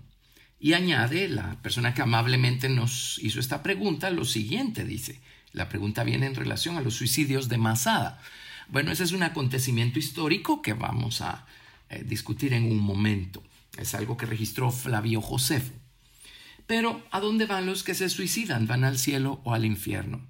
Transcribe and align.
Y 0.60 0.72
añade 0.72 1.28
la 1.28 1.60
persona 1.62 1.94
que 1.94 2.02
amablemente 2.02 2.68
nos 2.68 3.18
hizo 3.22 3.38
esta 3.38 3.62
pregunta 3.62 4.10
lo 4.10 4.24
siguiente, 4.24 4.84
dice. 4.84 5.20
La 5.52 5.68
pregunta 5.68 6.04
viene 6.04 6.26
en 6.26 6.34
relación 6.34 6.76
a 6.76 6.80
los 6.80 6.94
suicidios 6.94 7.48
de 7.48 7.58
Masada. 7.58 8.20
Bueno, 8.68 8.90
ese 8.90 9.04
es 9.04 9.12
un 9.12 9.22
acontecimiento 9.22 9.98
histórico 9.98 10.60
que 10.60 10.74
vamos 10.74 11.20
a 11.20 11.46
eh, 11.88 12.04
discutir 12.04 12.52
en 12.52 12.64
un 12.64 12.78
momento. 12.78 13.42
Es 13.76 13.94
algo 13.94 14.16
que 14.16 14.26
registró 14.26 14.70
Flavio 14.70 15.20
Josefo. 15.20 15.72
Pero, 16.66 17.02
¿a 17.10 17.20
dónde 17.20 17.46
van 17.46 17.64
los 17.64 17.82
que 17.82 17.94
se 17.94 18.10
suicidan? 18.10 18.66
¿Van 18.66 18.84
al 18.84 18.98
cielo 18.98 19.40
o 19.44 19.54
al 19.54 19.64
infierno? 19.64 20.26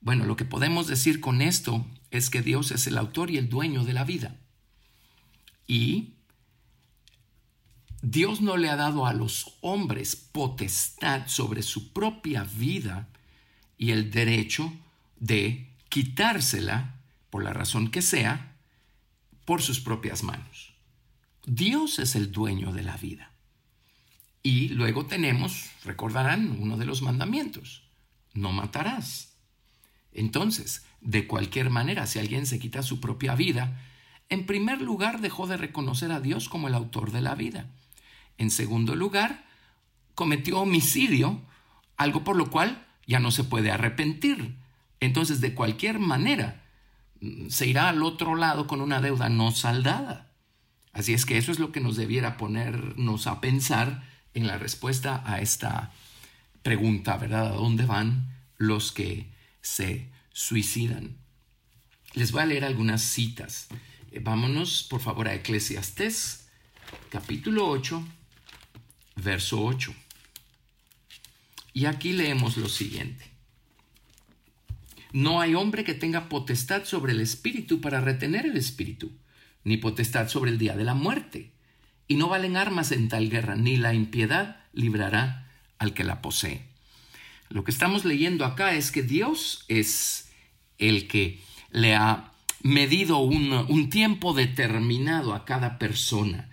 Bueno, 0.00 0.24
lo 0.24 0.36
que 0.36 0.44
podemos 0.44 0.88
decir 0.88 1.20
con 1.20 1.40
esto 1.40 1.86
es 2.10 2.30
que 2.30 2.42
Dios 2.42 2.72
es 2.72 2.86
el 2.86 2.98
autor 2.98 3.30
y 3.30 3.36
el 3.36 3.48
dueño 3.48 3.84
de 3.84 3.92
la 3.92 4.04
vida. 4.04 4.36
Y 5.68 6.14
Dios 8.08 8.40
no 8.40 8.56
le 8.56 8.70
ha 8.70 8.76
dado 8.76 9.04
a 9.04 9.12
los 9.12 9.56
hombres 9.62 10.14
potestad 10.14 11.26
sobre 11.26 11.62
su 11.62 11.92
propia 11.92 12.44
vida 12.44 13.08
y 13.78 13.90
el 13.90 14.12
derecho 14.12 14.72
de 15.18 15.66
quitársela 15.88 17.00
por 17.30 17.42
la 17.42 17.52
razón 17.52 17.90
que 17.90 18.02
sea, 18.02 18.54
por 19.44 19.60
sus 19.60 19.80
propias 19.80 20.22
manos. 20.22 20.74
Dios 21.46 21.98
es 21.98 22.14
el 22.14 22.30
dueño 22.30 22.72
de 22.72 22.84
la 22.84 22.96
vida. 22.96 23.32
Y 24.40 24.68
luego 24.68 25.06
tenemos, 25.06 25.72
recordarán, 25.82 26.56
uno 26.60 26.76
de 26.76 26.86
los 26.86 27.02
mandamientos, 27.02 27.82
no 28.34 28.52
matarás. 28.52 29.32
Entonces, 30.12 30.84
de 31.00 31.26
cualquier 31.26 31.70
manera, 31.70 32.06
si 32.06 32.20
alguien 32.20 32.46
se 32.46 32.60
quita 32.60 32.84
su 32.84 33.00
propia 33.00 33.34
vida, 33.34 33.82
en 34.28 34.46
primer 34.46 34.80
lugar 34.80 35.20
dejó 35.20 35.48
de 35.48 35.56
reconocer 35.56 36.12
a 36.12 36.20
Dios 36.20 36.48
como 36.48 36.68
el 36.68 36.74
autor 36.74 37.10
de 37.10 37.20
la 37.20 37.34
vida. 37.34 37.68
En 38.38 38.50
segundo 38.50 38.94
lugar, 38.94 39.46
cometió 40.14 40.60
homicidio, 40.60 41.40
algo 41.96 42.24
por 42.24 42.36
lo 42.36 42.50
cual 42.50 42.86
ya 43.06 43.20
no 43.20 43.30
se 43.30 43.44
puede 43.44 43.70
arrepentir. 43.70 44.56
Entonces, 45.00 45.40
de 45.40 45.54
cualquier 45.54 45.98
manera, 45.98 46.62
se 47.48 47.66
irá 47.66 47.88
al 47.88 48.02
otro 48.02 48.34
lado 48.34 48.66
con 48.66 48.80
una 48.80 49.00
deuda 49.00 49.28
no 49.28 49.52
saldada. 49.52 50.32
Así 50.92 51.12
es 51.12 51.26
que 51.26 51.36
eso 51.36 51.52
es 51.52 51.58
lo 51.58 51.72
que 51.72 51.80
nos 51.80 51.96
debiera 51.96 52.36
ponernos 52.36 53.26
a 53.26 53.40
pensar 53.40 54.02
en 54.34 54.46
la 54.46 54.58
respuesta 54.58 55.22
a 55.26 55.40
esta 55.40 55.92
pregunta, 56.62 57.16
¿verdad? 57.16 57.48
¿A 57.48 57.56
dónde 57.56 57.84
van 57.86 58.34
los 58.56 58.92
que 58.92 59.30
se 59.60 60.10
suicidan? 60.32 61.16
Les 62.14 62.32
voy 62.32 62.42
a 62.42 62.46
leer 62.46 62.64
algunas 62.64 63.02
citas. 63.02 63.68
Eh, 64.10 64.20
vámonos, 64.20 64.86
por 64.88 65.00
favor, 65.00 65.28
a 65.28 65.34
Eclesiastés, 65.34 66.48
capítulo 67.10 67.68
8, 67.68 68.02
verso 69.26 69.62
8. 69.62 69.92
Y 71.74 71.84
aquí 71.84 72.12
leemos 72.12 72.56
lo 72.56 72.68
siguiente. 72.68 73.24
No 75.12 75.40
hay 75.40 75.54
hombre 75.54 75.84
que 75.84 75.94
tenga 75.94 76.28
potestad 76.28 76.84
sobre 76.84 77.12
el 77.12 77.20
espíritu 77.20 77.80
para 77.80 78.00
retener 78.00 78.46
el 78.46 78.56
espíritu, 78.56 79.12
ni 79.64 79.76
potestad 79.76 80.28
sobre 80.28 80.50
el 80.50 80.58
día 80.58 80.76
de 80.76 80.84
la 80.84 80.94
muerte. 80.94 81.50
Y 82.08 82.14
no 82.14 82.28
valen 82.28 82.56
armas 82.56 82.92
en 82.92 83.08
tal 83.08 83.28
guerra, 83.28 83.56
ni 83.56 83.76
la 83.76 83.94
impiedad 83.94 84.64
librará 84.72 85.50
al 85.78 85.92
que 85.92 86.04
la 86.04 86.22
posee. 86.22 86.62
Lo 87.48 87.64
que 87.64 87.72
estamos 87.72 88.04
leyendo 88.04 88.44
acá 88.44 88.74
es 88.74 88.92
que 88.92 89.02
Dios 89.02 89.64
es 89.68 90.30
el 90.78 91.08
que 91.08 91.40
le 91.70 91.94
ha 91.94 92.32
medido 92.62 93.18
un, 93.18 93.52
un, 93.52 93.90
tiempo 93.90 94.34
determinado 94.34 95.34
a 95.34 95.44
cada 95.44 95.78
persona. 95.78 96.48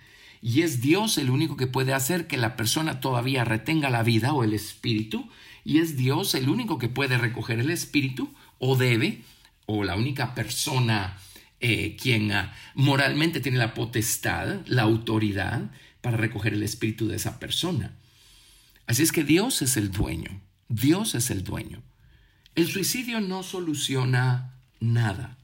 Y 0.46 0.60
es 0.60 0.82
Dios 0.82 1.16
el 1.16 1.30
único 1.30 1.56
que 1.56 1.66
puede 1.66 1.94
hacer 1.94 2.26
que 2.26 2.36
la 2.36 2.54
persona 2.54 3.00
todavía 3.00 3.44
retenga 3.44 3.88
la 3.88 4.02
vida 4.02 4.34
o 4.34 4.44
el 4.44 4.52
espíritu. 4.52 5.26
Y 5.64 5.78
es 5.78 5.96
Dios 5.96 6.34
el 6.34 6.50
único 6.50 6.78
que 6.78 6.90
puede 6.90 7.16
recoger 7.16 7.60
el 7.60 7.70
espíritu 7.70 8.30
o 8.58 8.76
debe, 8.76 9.22
o 9.64 9.84
la 9.84 9.96
única 9.96 10.34
persona 10.34 11.16
eh, 11.60 11.96
quien 11.98 12.30
ah, 12.30 12.52
moralmente 12.74 13.40
tiene 13.40 13.56
la 13.56 13.72
potestad, 13.72 14.60
la 14.66 14.82
autoridad 14.82 15.70
para 16.02 16.18
recoger 16.18 16.52
el 16.52 16.62
espíritu 16.62 17.08
de 17.08 17.16
esa 17.16 17.40
persona. 17.40 17.96
Así 18.86 19.02
es 19.02 19.12
que 19.12 19.24
Dios 19.24 19.62
es 19.62 19.78
el 19.78 19.92
dueño, 19.92 20.42
Dios 20.68 21.14
es 21.14 21.30
el 21.30 21.42
dueño. 21.42 21.82
El 22.54 22.66
suicidio 22.66 23.22
no 23.22 23.44
soluciona 23.44 24.58
nada. 24.78 25.38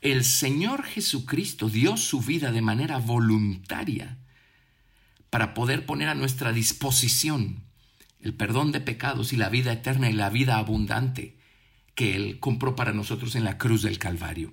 El 0.00 0.24
Señor 0.24 0.82
Jesucristo 0.82 1.68
dio 1.68 1.96
su 1.96 2.20
vida 2.20 2.50
de 2.50 2.60
manera 2.60 2.98
voluntaria 2.98 4.18
para 5.32 5.54
poder 5.54 5.86
poner 5.86 6.10
a 6.10 6.14
nuestra 6.14 6.52
disposición 6.52 7.64
el 8.20 8.34
perdón 8.34 8.70
de 8.70 8.82
pecados 8.82 9.32
y 9.32 9.38
la 9.38 9.48
vida 9.48 9.72
eterna 9.72 10.10
y 10.10 10.12
la 10.12 10.28
vida 10.28 10.58
abundante 10.58 11.38
que 11.94 12.14
Él 12.14 12.38
compró 12.38 12.76
para 12.76 12.92
nosotros 12.92 13.34
en 13.34 13.44
la 13.44 13.56
cruz 13.56 13.80
del 13.80 13.98
Calvario. 13.98 14.52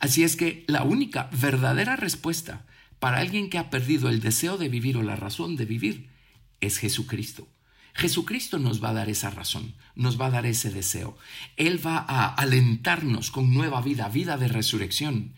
Así 0.00 0.24
es 0.24 0.34
que 0.34 0.64
la 0.66 0.82
única 0.82 1.30
verdadera 1.30 1.94
respuesta 1.94 2.66
para 2.98 3.18
alguien 3.18 3.48
que 3.48 3.58
ha 3.58 3.70
perdido 3.70 4.08
el 4.08 4.18
deseo 4.18 4.58
de 4.58 4.68
vivir 4.68 4.96
o 4.96 5.04
la 5.04 5.14
razón 5.14 5.54
de 5.54 5.66
vivir 5.66 6.08
es 6.60 6.78
Jesucristo. 6.78 7.46
Jesucristo 7.94 8.58
nos 8.58 8.82
va 8.82 8.90
a 8.90 8.94
dar 8.94 9.08
esa 9.08 9.30
razón, 9.30 9.74
nos 9.94 10.20
va 10.20 10.26
a 10.26 10.30
dar 10.30 10.46
ese 10.46 10.70
deseo. 10.70 11.16
Él 11.56 11.84
va 11.84 11.98
a 11.98 12.26
alentarnos 12.26 13.30
con 13.30 13.54
nueva 13.54 13.82
vida, 13.82 14.08
vida 14.08 14.36
de 14.36 14.48
resurrección. 14.48 15.34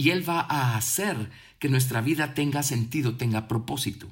Y 0.00 0.10
Él 0.10 0.28
va 0.28 0.40
a 0.40 0.76
hacer 0.76 1.30
que 1.58 1.68
nuestra 1.68 2.00
vida 2.00 2.34
tenga 2.34 2.62
sentido, 2.62 3.16
tenga 3.16 3.48
propósito. 3.48 4.08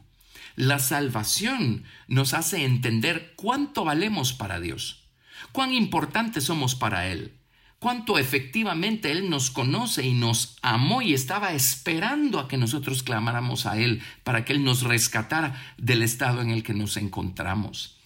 La 0.56 0.78
salvación 0.78 1.84
nos 2.08 2.34
hace 2.34 2.64
entender 2.64 3.32
cuánto 3.36 3.84
valemos 3.84 4.32
para 4.32 4.60
Dios 4.60 5.08
cuán 5.52 5.72
importantes 5.72 6.44
somos 6.44 6.74
para 6.74 7.06
Él, 7.08 7.32
cuánto 7.78 8.18
efectivamente 8.18 9.10
Él 9.10 9.30
nos 9.30 9.50
conoce 9.50 10.06
y 10.06 10.14
nos 10.14 10.56
amó 10.62 11.02
y 11.02 11.14
estaba 11.14 11.52
esperando 11.52 12.38
a 12.38 12.48
que 12.48 12.56
nosotros 12.56 13.02
clamáramos 13.02 13.66
a 13.66 13.78
Él 13.78 14.02
para 14.24 14.44
que 14.44 14.52
Él 14.52 14.64
nos 14.64 14.82
rescatara 14.82 15.74
del 15.76 16.02
estado 16.02 16.40
en 16.40 16.50
el 16.50 16.62
que 16.62 16.74
nos 16.74 16.96
encontramos. 16.96 17.97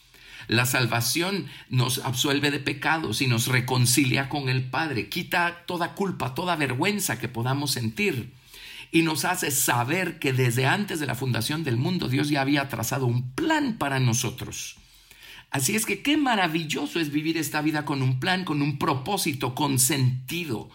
La 0.49 0.67
salvación 0.67 1.47
nos 1.69 1.99
absuelve 1.99 2.51
de 2.51 2.61
pecados 2.61 3.23
y 3.23 3.27
nos 3.27 3.47
reconcilia 3.47 4.29
con 4.29 4.49
el 4.49 4.69
Padre, 4.69 5.09
quita 5.09 5.65
toda 5.67 5.95
culpa, 5.95 6.35
toda 6.35 6.57
vergüenza 6.57 7.19
que 7.19 7.29
podamos 7.29 7.73
sentir 7.73 8.33
y 8.93 9.03
nos 9.03 9.25
hace 9.25 9.51
saber 9.51 10.19
que 10.19 10.35
desde 10.35 10.67
antes 10.67 11.01
de 11.01 11.07
la 11.07 11.15
fundación 11.15 11.65
del 11.65 11.79
mundo 11.79 12.09
Dios 12.09 12.29
ya 12.29 12.43
había 12.43 12.69
trazado 12.69 13.07
un 13.07 13.33
plan 13.33 13.79
para 13.79 13.99
nosotros. 13.99 14.77
Así 15.51 15.75
es 15.75 15.87
que 15.87 16.03
qué 16.03 16.17
maravilloso 16.17 17.01
es 17.01 17.11
vivir 17.11 17.37
esta 17.37 17.63
vida 17.63 17.85
con 17.85 18.03
un 18.03 18.21
plan, 18.21 18.45
con 18.45 18.63
un 18.63 18.79
propósito, 18.79 19.55
con 19.55 19.79
sentido. 19.79 20.71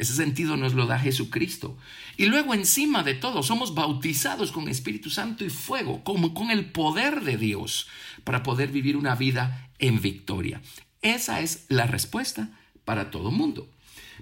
Ese 0.00 0.14
sentido 0.14 0.56
nos 0.56 0.72
lo 0.72 0.86
da 0.86 0.98
Jesucristo. 0.98 1.76
Y 2.16 2.24
luego 2.24 2.54
encima 2.54 3.02
de 3.02 3.12
todo 3.12 3.42
somos 3.42 3.74
bautizados 3.74 4.50
con 4.50 4.66
Espíritu 4.66 5.10
Santo 5.10 5.44
y 5.44 5.50
fuego, 5.50 6.02
como 6.02 6.32
con 6.32 6.50
el 6.50 6.64
poder 6.64 7.20
de 7.20 7.36
Dios, 7.36 7.86
para 8.24 8.42
poder 8.42 8.70
vivir 8.70 8.96
una 8.96 9.14
vida 9.14 9.68
en 9.78 10.00
victoria. 10.00 10.62
Esa 11.02 11.40
es 11.40 11.66
la 11.68 11.86
respuesta 11.86 12.48
para 12.86 13.10
todo 13.10 13.30
mundo. 13.30 13.68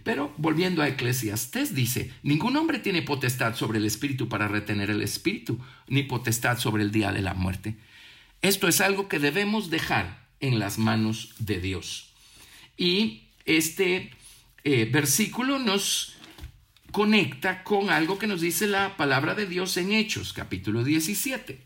Pero 0.02 0.34
volviendo 0.36 0.82
a 0.82 0.88
Eclesiastes 0.88 1.76
dice, 1.76 2.10
ningún 2.24 2.56
hombre 2.56 2.80
tiene 2.80 3.02
potestad 3.02 3.54
sobre 3.54 3.78
el 3.78 3.84
espíritu 3.84 4.28
para 4.28 4.48
retener 4.48 4.90
el 4.90 5.00
espíritu, 5.00 5.60
ni 5.86 6.02
potestad 6.02 6.58
sobre 6.58 6.82
el 6.82 6.90
día 6.90 7.12
de 7.12 7.22
la 7.22 7.34
muerte. 7.34 7.76
Esto 8.42 8.66
es 8.66 8.80
algo 8.80 9.06
que 9.06 9.20
debemos 9.20 9.70
dejar 9.70 10.26
en 10.40 10.58
las 10.58 10.76
manos 10.78 11.36
de 11.38 11.60
Dios. 11.60 12.10
Y 12.76 13.28
este 13.44 14.10
eh, 14.64 14.88
versículo 14.90 15.58
nos 15.58 16.14
conecta 16.90 17.62
con 17.62 17.90
algo 17.90 18.18
que 18.18 18.26
nos 18.26 18.40
dice 18.40 18.66
la 18.66 18.96
palabra 18.96 19.34
de 19.34 19.46
Dios 19.46 19.76
en 19.76 19.92
Hechos, 19.92 20.32
capítulo 20.32 20.84
17. 20.84 21.60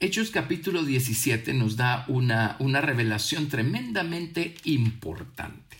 Hechos 0.00 0.30
capítulo 0.30 0.82
17 0.82 1.54
nos 1.54 1.76
da 1.76 2.04
una, 2.08 2.56
una 2.58 2.80
revelación 2.80 3.48
tremendamente 3.48 4.54
importante. 4.64 5.76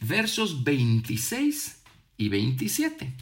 Versos 0.00 0.64
26 0.64 1.82
y 2.18 2.28
27. 2.28 3.12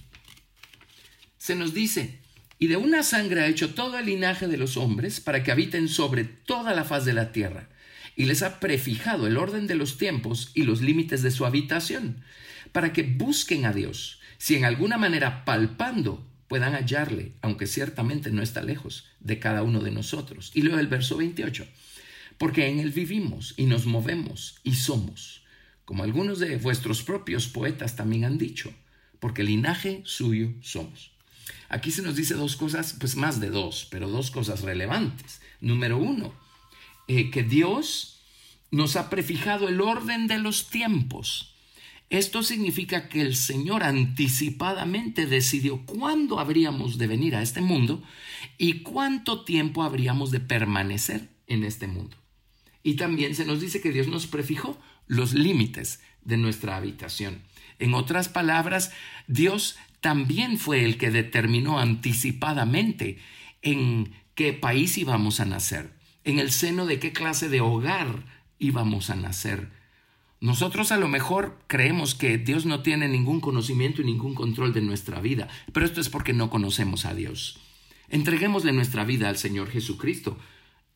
Se 1.38 1.54
nos 1.54 1.72
dice, 1.72 2.18
Y 2.58 2.66
de 2.66 2.76
una 2.76 3.02
sangre 3.02 3.42
ha 3.42 3.46
hecho 3.46 3.72
todo 3.72 3.98
el 3.98 4.06
linaje 4.06 4.48
de 4.48 4.58
los 4.58 4.76
hombres 4.76 5.20
para 5.20 5.42
que 5.42 5.52
habiten 5.52 5.88
sobre 5.88 6.24
toda 6.24 6.74
la 6.74 6.84
faz 6.84 7.04
de 7.04 7.14
la 7.14 7.32
tierra. 7.32 7.68
Y 8.18 8.26
les 8.26 8.42
ha 8.42 8.58
prefijado 8.58 9.28
el 9.28 9.36
orden 9.36 9.68
de 9.68 9.76
los 9.76 9.96
tiempos 9.96 10.50
y 10.52 10.64
los 10.64 10.82
límites 10.82 11.22
de 11.22 11.30
su 11.30 11.46
habitación, 11.46 12.24
para 12.72 12.92
que 12.92 13.04
busquen 13.04 13.64
a 13.64 13.72
Dios, 13.72 14.18
si 14.38 14.56
en 14.56 14.64
alguna 14.64 14.98
manera 14.98 15.44
palpando 15.44 16.28
puedan 16.48 16.74
hallarle, 16.74 17.34
aunque 17.42 17.68
ciertamente 17.68 18.32
no 18.32 18.42
está 18.42 18.60
lejos 18.60 19.06
de 19.20 19.38
cada 19.38 19.62
uno 19.62 19.80
de 19.80 19.92
nosotros. 19.92 20.50
Y 20.52 20.62
luego 20.62 20.80
el 20.80 20.88
verso 20.88 21.16
28, 21.16 21.64
porque 22.38 22.66
en 22.66 22.80
él 22.80 22.90
vivimos 22.90 23.54
y 23.56 23.66
nos 23.66 23.86
movemos 23.86 24.58
y 24.64 24.74
somos, 24.74 25.44
como 25.84 26.02
algunos 26.02 26.40
de 26.40 26.56
vuestros 26.56 27.04
propios 27.04 27.46
poetas 27.46 27.94
también 27.94 28.24
han 28.24 28.36
dicho, 28.36 28.74
porque 29.20 29.44
linaje 29.44 30.02
suyo 30.04 30.52
somos. 30.60 31.12
Aquí 31.68 31.92
se 31.92 32.02
nos 32.02 32.16
dice 32.16 32.34
dos 32.34 32.56
cosas, 32.56 32.96
pues 32.98 33.14
más 33.14 33.38
de 33.38 33.50
dos, 33.50 33.86
pero 33.92 34.08
dos 34.08 34.32
cosas 34.32 34.62
relevantes. 34.62 35.40
Número 35.60 35.98
uno, 35.98 36.34
eh, 37.08 37.30
que 37.30 37.42
Dios 37.42 38.20
nos 38.70 38.96
ha 38.96 39.10
prefijado 39.10 39.68
el 39.68 39.80
orden 39.80 40.26
de 40.26 40.38
los 40.38 40.68
tiempos. 40.68 41.54
Esto 42.10 42.42
significa 42.42 43.08
que 43.08 43.20
el 43.20 43.36
Señor 43.36 43.82
anticipadamente 43.82 45.26
decidió 45.26 45.84
cuándo 45.84 46.40
habríamos 46.40 46.96
de 46.96 47.06
venir 47.06 47.34
a 47.34 47.42
este 47.42 47.60
mundo 47.60 48.02
y 48.56 48.80
cuánto 48.80 49.44
tiempo 49.44 49.82
habríamos 49.82 50.30
de 50.30 50.40
permanecer 50.40 51.28
en 51.46 51.64
este 51.64 51.86
mundo. 51.86 52.16
Y 52.82 52.94
también 52.94 53.34
se 53.34 53.44
nos 53.44 53.60
dice 53.60 53.82
que 53.82 53.92
Dios 53.92 54.06
nos 54.08 54.26
prefijó 54.26 54.78
los 55.06 55.34
límites 55.34 56.00
de 56.22 56.38
nuestra 56.38 56.76
habitación. 56.76 57.42
En 57.78 57.94
otras 57.94 58.28
palabras, 58.28 58.92
Dios 59.26 59.76
también 60.00 60.58
fue 60.58 60.84
el 60.84 60.96
que 60.96 61.10
determinó 61.10 61.78
anticipadamente 61.78 63.18
en 63.62 64.12
qué 64.34 64.52
país 64.52 64.96
íbamos 64.96 65.40
a 65.40 65.44
nacer, 65.44 65.92
en 66.28 66.38
el 66.38 66.50
seno 66.50 66.84
de 66.84 66.98
qué 66.98 67.14
clase 67.14 67.48
de 67.48 67.62
hogar 67.62 68.26
íbamos 68.58 69.08
a 69.08 69.16
nacer. 69.16 69.70
Nosotros 70.42 70.92
a 70.92 70.98
lo 70.98 71.08
mejor 71.08 71.58
creemos 71.68 72.14
que 72.14 72.36
Dios 72.36 72.66
no 72.66 72.82
tiene 72.82 73.08
ningún 73.08 73.40
conocimiento 73.40 74.02
y 74.02 74.04
ningún 74.04 74.34
control 74.34 74.74
de 74.74 74.82
nuestra 74.82 75.22
vida, 75.22 75.48
pero 75.72 75.86
esto 75.86 76.02
es 76.02 76.10
porque 76.10 76.34
no 76.34 76.50
conocemos 76.50 77.06
a 77.06 77.14
Dios. 77.14 77.60
Entreguémosle 78.10 78.72
nuestra 78.72 79.04
vida 79.04 79.30
al 79.30 79.38
Señor 79.38 79.70
Jesucristo 79.70 80.36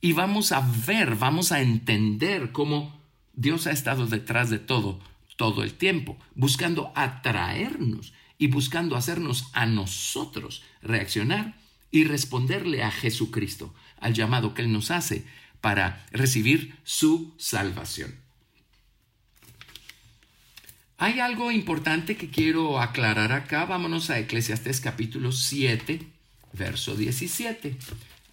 y 0.03 0.13
vamos 0.13 0.53
a 0.53 0.61
ver, 0.87 1.17
vamos 1.17 1.51
a 1.51 1.63
entender 1.63 2.53
cómo 2.53 3.01
Dios 3.33 3.67
ha 3.67 3.71
estado 3.71 4.07
detrás 4.07 4.51
de 4.51 4.59
todo, 4.59 5.01
todo 5.37 5.63
el 5.63 5.73
tiempo, 5.73 6.19
buscando 6.35 6.93
atraernos 6.95 8.13
y 8.37 8.49
buscando 8.49 8.97
hacernos 8.97 9.49
a 9.55 9.65
nosotros 9.65 10.63
reaccionar 10.83 11.57
y 11.91 12.05
responderle 12.05 12.83
a 12.83 12.91
Jesucristo, 12.91 13.73
al 14.03 14.15
llamado 14.15 14.55
que 14.55 14.63
Él 14.63 14.73
nos 14.73 14.91
hace 14.91 15.25
para 15.61 16.05
recibir 16.13 16.77
su 16.85 17.33
salvación. 17.39 18.15
Hay 20.99 21.19
algo 21.19 21.51
importante 21.51 22.17
que 22.17 22.31
quiero 22.31 22.81
aclarar 22.81 23.33
acá. 23.33 23.65
Vámonos 23.65 24.11
a 24.11 24.21
Eclesiastés 24.21 24.81
capítulo 24.81 25.33
7, 25.33 26.01
verso 26.53 26.95
17. 26.95 27.77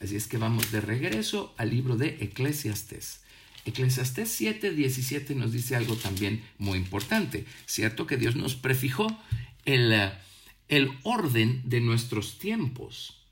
Así 0.01 0.15
es 0.15 0.27
que 0.27 0.37
vamos 0.37 0.71
de 0.71 0.79
regreso 0.79 1.53
al 1.57 1.71
libro 1.71 1.97
de 1.97 2.17
Eclesiastés. 2.21 3.21
Eclesiastés 3.65 4.29
7, 4.29 4.71
17 4.71 5.35
nos 5.35 5.51
dice 5.51 5.75
algo 5.75 5.95
también 5.95 6.43
muy 6.57 6.77
importante. 6.77 7.45
Cierto 7.65 8.05
que 8.05 8.17
Dios 8.17 8.35
nos 8.35 8.55
prefijó 8.55 9.19
el, 9.65 10.11
el 10.67 10.91
orden 11.03 11.61
de 11.65 11.81
nuestros 11.81 12.37
tiempos. 12.37 13.23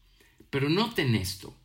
Pero 0.50 0.68
noten 0.70 1.16
esto, 1.16 1.56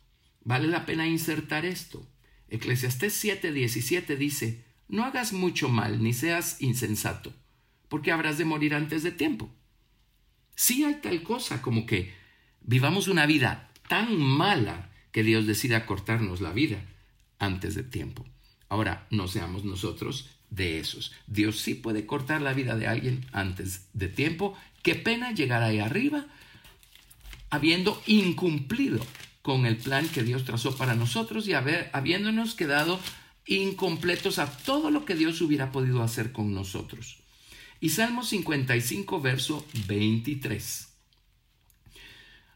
vale 0.43 0.67
la 0.67 0.85
pena 0.85 1.07
insertar 1.07 1.65
esto. 1.65 2.07
Eclesiastés 2.49 3.23
7:17 3.23 4.17
dice, 4.17 4.63
no 4.87 5.05
hagas 5.05 5.33
mucho 5.33 5.69
mal 5.69 6.03
ni 6.03 6.13
seas 6.13 6.61
insensato, 6.61 7.33
porque 7.89 8.11
habrás 8.11 8.37
de 8.37 8.45
morir 8.45 8.75
antes 8.75 9.03
de 9.03 9.11
tiempo. 9.11 9.49
Sí 10.55 10.83
hay 10.83 10.95
tal 11.01 11.23
cosa 11.23 11.61
como 11.61 11.85
que 11.85 12.13
vivamos 12.61 13.07
una 13.07 13.25
vida 13.25 13.71
tan 13.87 14.19
mala 14.19 14.91
que 15.11 15.23
Dios 15.23 15.47
decida 15.47 15.85
cortarnos 15.85 16.41
la 16.41 16.51
vida 16.51 16.83
antes 17.39 17.75
de 17.75 17.83
tiempo. 17.83 18.25
Ahora, 18.69 19.07
no 19.09 19.27
seamos 19.27 19.65
nosotros 19.65 20.29
de 20.49 20.79
esos. 20.79 21.13
Dios 21.27 21.59
sí 21.59 21.75
puede 21.75 22.05
cortar 22.05 22.41
la 22.41 22.53
vida 22.53 22.75
de 22.75 22.87
alguien 22.87 23.25
antes 23.31 23.87
de 23.93 24.07
tiempo. 24.07 24.55
Qué 24.81 24.95
pena 24.95 25.31
llegar 25.31 25.63
ahí 25.63 25.79
arriba 25.79 26.27
habiendo 27.49 28.01
incumplido 28.07 29.05
con 29.43 29.67
el 29.67 29.77
plan 29.77 30.09
que 30.09 30.23
Dios 30.23 30.43
trazó 30.43 30.75
para 30.75 30.95
nosotros 30.95 31.47
y 31.47 31.53
habiéndonos 31.53 32.55
quedado 32.55 32.99
incompletos 33.45 34.39
a 34.39 34.49
todo 34.57 34.89
lo 34.89 35.05
que 35.05 35.13
Dios 35.13 35.39
hubiera 35.41 35.71
podido 35.71 36.01
hacer 36.01 36.31
con 36.31 36.55
nosotros. 36.55 37.19
Y 37.79 37.89
Salmo 37.89 38.23
55, 38.23 39.21
verso 39.21 39.67
23. 39.87 40.87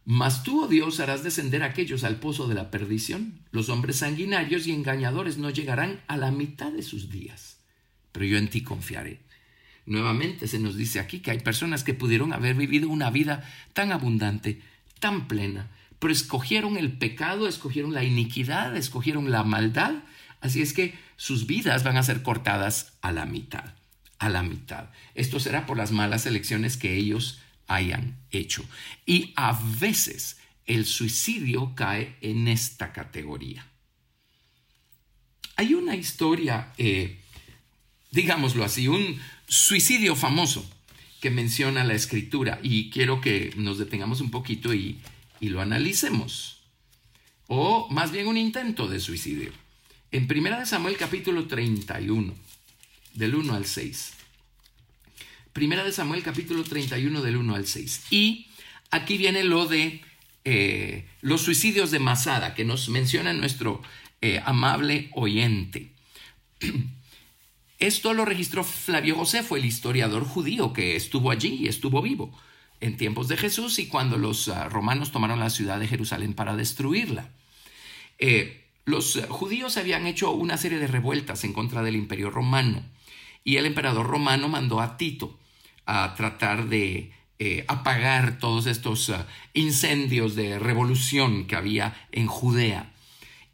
Mas 0.05 0.41
tú, 0.41 0.63
oh 0.63 0.67
Dios, 0.67 0.99
harás 0.99 1.23
descender 1.23 1.61
a 1.61 1.67
aquellos 1.67 2.03
al 2.03 2.15
pozo 2.15 2.47
de 2.47 2.55
la 2.55 2.71
perdición. 2.71 3.41
Los 3.51 3.69
hombres 3.69 3.97
sanguinarios 3.97 4.65
y 4.65 4.71
engañadores 4.71 5.37
no 5.37 5.51
llegarán 5.51 6.01
a 6.07 6.17
la 6.17 6.31
mitad 6.31 6.71
de 6.71 6.81
sus 6.81 7.11
días 7.11 7.57
pero 8.17 8.25
yo 8.25 8.39
en 8.39 8.47
ti 8.47 8.61
confiaré. 8.61 9.19
Nuevamente 9.85 10.47
se 10.47 10.57
nos 10.57 10.75
dice 10.75 10.99
aquí 10.99 11.19
que 11.19 11.29
hay 11.29 11.37
personas 11.37 11.83
que 11.83 11.93
pudieron 11.93 12.33
haber 12.33 12.55
vivido 12.55 12.89
una 12.89 13.11
vida 13.11 13.47
tan 13.73 13.91
abundante, 13.91 14.59
tan 14.99 15.27
plena, 15.27 15.69
pero 15.99 16.13
escogieron 16.13 16.77
el 16.77 16.97
pecado, 16.97 17.47
escogieron 17.47 17.93
la 17.93 18.03
iniquidad, 18.03 18.75
escogieron 18.75 19.31
la 19.31 19.43
maldad, 19.43 20.03
así 20.41 20.61
es 20.61 20.73
que 20.73 20.97
sus 21.15 21.47
vidas 21.47 21.83
van 21.83 21.97
a 21.97 22.03
ser 22.03 22.23
cortadas 22.23 22.93
a 23.01 23.11
la 23.11 23.25
mitad, 23.25 23.73
a 24.19 24.29
la 24.29 24.43
mitad. 24.43 24.89
Esto 25.15 25.39
será 25.39 25.65
por 25.65 25.77
las 25.77 25.91
malas 25.91 26.25
elecciones 26.25 26.77
que 26.77 26.95
ellos 26.95 27.39
hayan 27.67 28.17
hecho. 28.31 28.63
Y 29.05 29.33
a 29.35 29.59
veces 29.79 30.39
el 30.65 30.85
suicidio 30.85 31.73
cae 31.75 32.17
en 32.21 32.47
esta 32.47 32.93
categoría. 32.93 33.65
Hay 35.55 35.73
una 35.73 35.95
historia 35.95 36.71
eh, 36.77 37.19
digámoslo 38.11 38.63
así, 38.63 38.87
un 38.87 39.19
suicidio 39.47 40.15
famoso 40.15 40.67
que 41.21 41.31
menciona 41.31 41.83
la 41.83 41.93
escritura 41.93 42.59
y 42.63 42.89
quiero 42.89 43.21
que 43.21 43.53
nos 43.57 43.77
detengamos 43.77 44.21
un 44.21 44.31
poquito 44.31 44.73
y, 44.73 44.99
lo 45.41 45.61
analicemos. 45.61 46.63
O 47.47 47.87
más 47.89 48.11
bien 48.11 48.27
un 48.27 48.37
intento 48.37 48.87
de 48.87 48.99
suicidio. 48.99 49.51
En 50.11 50.27
1 50.29 50.65
Samuel 50.65 50.97
capítulo 50.97 51.47
31, 51.47 52.33
del 53.13 53.35
1 53.35 53.53
al 53.53 53.65
6. 53.65 54.13
Primera 55.53 55.83
de 55.83 55.91
Samuel 55.91 56.23
capítulo 56.23 56.63
31 56.63 57.21
del 57.21 57.37
1 57.37 57.55
al 57.55 57.65
6. 57.65 58.05
Y 58.11 58.47
aquí 58.91 59.17
viene 59.17 59.43
lo 59.43 59.65
de 59.65 60.01
eh, 60.43 61.07
los 61.21 61.41
suicidios 61.41 61.91
de 61.91 61.99
Masada 61.99 62.53
que 62.53 62.65
nos 62.65 62.89
menciona 62.89 63.33
nuestro 63.33 63.81
eh, 64.21 64.41
amable 64.45 65.09
oyente. 65.13 65.93
Esto 67.79 68.13
lo 68.13 68.25
registró 68.25 68.63
Flavio 68.63 69.15
Josefo, 69.15 69.55
el 69.55 69.65
historiador 69.65 70.25
judío 70.25 70.73
que 70.73 70.95
estuvo 70.95 71.31
allí 71.31 71.59
y 71.61 71.67
estuvo 71.67 72.01
vivo 72.01 72.37
en 72.79 72.97
tiempos 72.97 73.27
de 73.27 73.37
Jesús 73.37 73.79
y 73.79 73.87
cuando 73.87 74.17
los 74.17 74.47
ah, 74.49 74.69
romanos 74.69 75.11
tomaron 75.11 75.39
la 75.39 75.49
ciudad 75.49 75.79
de 75.79 75.87
Jerusalén 75.87 76.33
para 76.33 76.55
destruirla. 76.55 77.29
Eh, 78.19 78.65
los 78.85 79.19
judíos 79.29 79.77
habían 79.77 80.07
hecho 80.07 80.31
una 80.31 80.57
serie 80.57 80.79
de 80.79 80.87
revueltas 80.87 81.43
en 81.43 81.53
contra 81.53 81.83
del 81.83 81.95
imperio 81.95 82.29
romano 82.29 82.83
y 83.43 83.57
el 83.57 83.65
emperador 83.65 84.07
romano 84.07 84.49
mandó 84.49 84.81
a 84.81 84.97
Tito 84.97 85.37
a 85.85 86.15
tratar 86.15 86.67
de 86.67 87.11
eh, 87.39 87.65
apagar 87.67 88.39
todos 88.39 88.65
estos 88.65 89.09
ah, 89.09 89.27
incendios 89.53 90.35
de 90.35 90.59
revolución 90.59 91.45
que 91.45 91.55
había 91.55 91.95
en 92.11 92.27
Judea. 92.27 92.91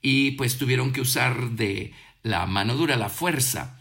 Y 0.02 0.32
pues 0.32 0.58
tuvieron 0.58 0.94
que 0.94 1.02
usar 1.02 1.52
de 1.52 1.94
la 2.24 2.46
mano 2.46 2.76
dura, 2.76 2.96
la 2.96 3.10
fuerza, 3.10 3.80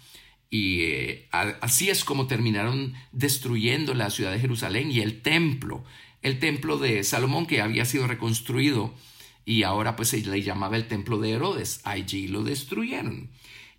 y 0.52 0.82
eh, 0.82 1.28
así 1.32 1.88
es 1.88 2.04
como 2.04 2.26
terminaron 2.26 2.92
destruyendo 3.10 3.94
la 3.94 4.10
ciudad 4.10 4.32
de 4.32 4.38
Jerusalén 4.38 4.92
y 4.92 5.00
el 5.00 5.22
templo, 5.22 5.82
el 6.20 6.40
templo 6.40 6.76
de 6.76 7.04
Salomón 7.04 7.46
que 7.46 7.62
había 7.62 7.86
sido 7.86 8.06
reconstruido 8.06 8.92
y 9.46 9.62
ahora 9.62 9.96
pues 9.96 10.10
se 10.10 10.20
le 10.20 10.42
llamaba 10.42 10.76
el 10.76 10.88
templo 10.88 11.18
de 11.18 11.30
Herodes. 11.30 11.80
Allí 11.84 12.28
lo 12.28 12.44
destruyeron. 12.44 13.30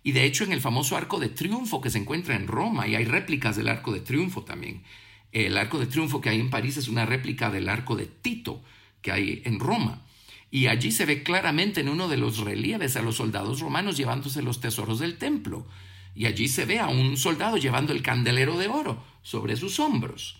Y 0.02 0.10
de 0.10 0.24
hecho 0.24 0.42
en 0.42 0.50
el 0.50 0.60
famoso 0.60 0.96
arco 0.96 1.20
de 1.20 1.28
triunfo 1.28 1.80
que 1.80 1.90
se 1.90 1.98
encuentra 1.98 2.34
en 2.34 2.48
Roma, 2.48 2.88
y 2.88 2.96
hay 2.96 3.04
réplicas 3.04 3.54
del 3.54 3.68
arco 3.68 3.92
de 3.92 4.00
triunfo 4.00 4.42
también. 4.42 4.82
El 5.30 5.56
arco 5.56 5.78
de 5.78 5.86
triunfo 5.86 6.20
que 6.20 6.30
hay 6.30 6.40
en 6.40 6.50
París 6.50 6.76
es 6.76 6.88
una 6.88 7.06
réplica 7.06 7.50
del 7.50 7.68
arco 7.68 7.94
de 7.94 8.06
Tito 8.06 8.64
que 9.00 9.12
hay 9.12 9.42
en 9.44 9.60
Roma. 9.60 10.02
Y 10.50 10.66
allí 10.66 10.90
se 10.90 11.06
ve 11.06 11.22
claramente 11.22 11.82
en 11.82 11.88
uno 11.88 12.08
de 12.08 12.16
los 12.16 12.38
relieves 12.38 12.96
a 12.96 13.02
los 13.02 13.14
soldados 13.14 13.60
romanos 13.60 13.96
llevándose 13.96 14.42
los 14.42 14.60
tesoros 14.60 14.98
del 14.98 15.18
templo 15.18 15.68
y 16.14 16.26
allí 16.26 16.48
se 16.48 16.64
ve 16.64 16.78
a 16.78 16.88
un 16.88 17.16
soldado 17.16 17.56
llevando 17.56 17.92
el 17.92 18.02
candelero 18.02 18.58
de 18.58 18.68
oro 18.68 19.02
sobre 19.22 19.56
sus 19.56 19.80
hombros. 19.80 20.36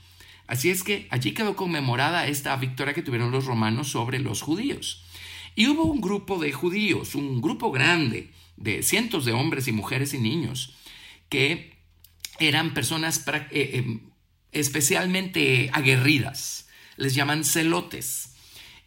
Así 0.46 0.70
es 0.70 0.82
que 0.82 1.08
allí 1.10 1.32
quedó 1.32 1.56
conmemorada 1.56 2.26
esta 2.26 2.54
victoria 2.56 2.94
que 2.94 3.02
tuvieron 3.02 3.30
los 3.30 3.46
romanos 3.46 3.88
sobre 3.88 4.18
los 4.18 4.42
judíos. 4.42 5.04
Y 5.54 5.68
hubo 5.68 5.84
un 5.84 6.00
grupo 6.00 6.38
de 6.38 6.52
judíos, 6.52 7.14
un 7.14 7.40
grupo 7.40 7.70
grande, 7.70 8.30
de 8.56 8.82
cientos 8.82 9.24
de 9.24 9.32
hombres 9.32 9.68
y 9.68 9.72
mujeres 9.72 10.14
y 10.14 10.18
niños, 10.18 10.74
que 11.28 11.74
eran 12.38 12.74
personas 12.74 13.24
eh, 13.26 13.46
eh, 13.50 13.98
especialmente 14.52 15.70
aguerridas, 15.72 16.68
les 16.96 17.14
llaman 17.14 17.44
celotes. 17.44 18.34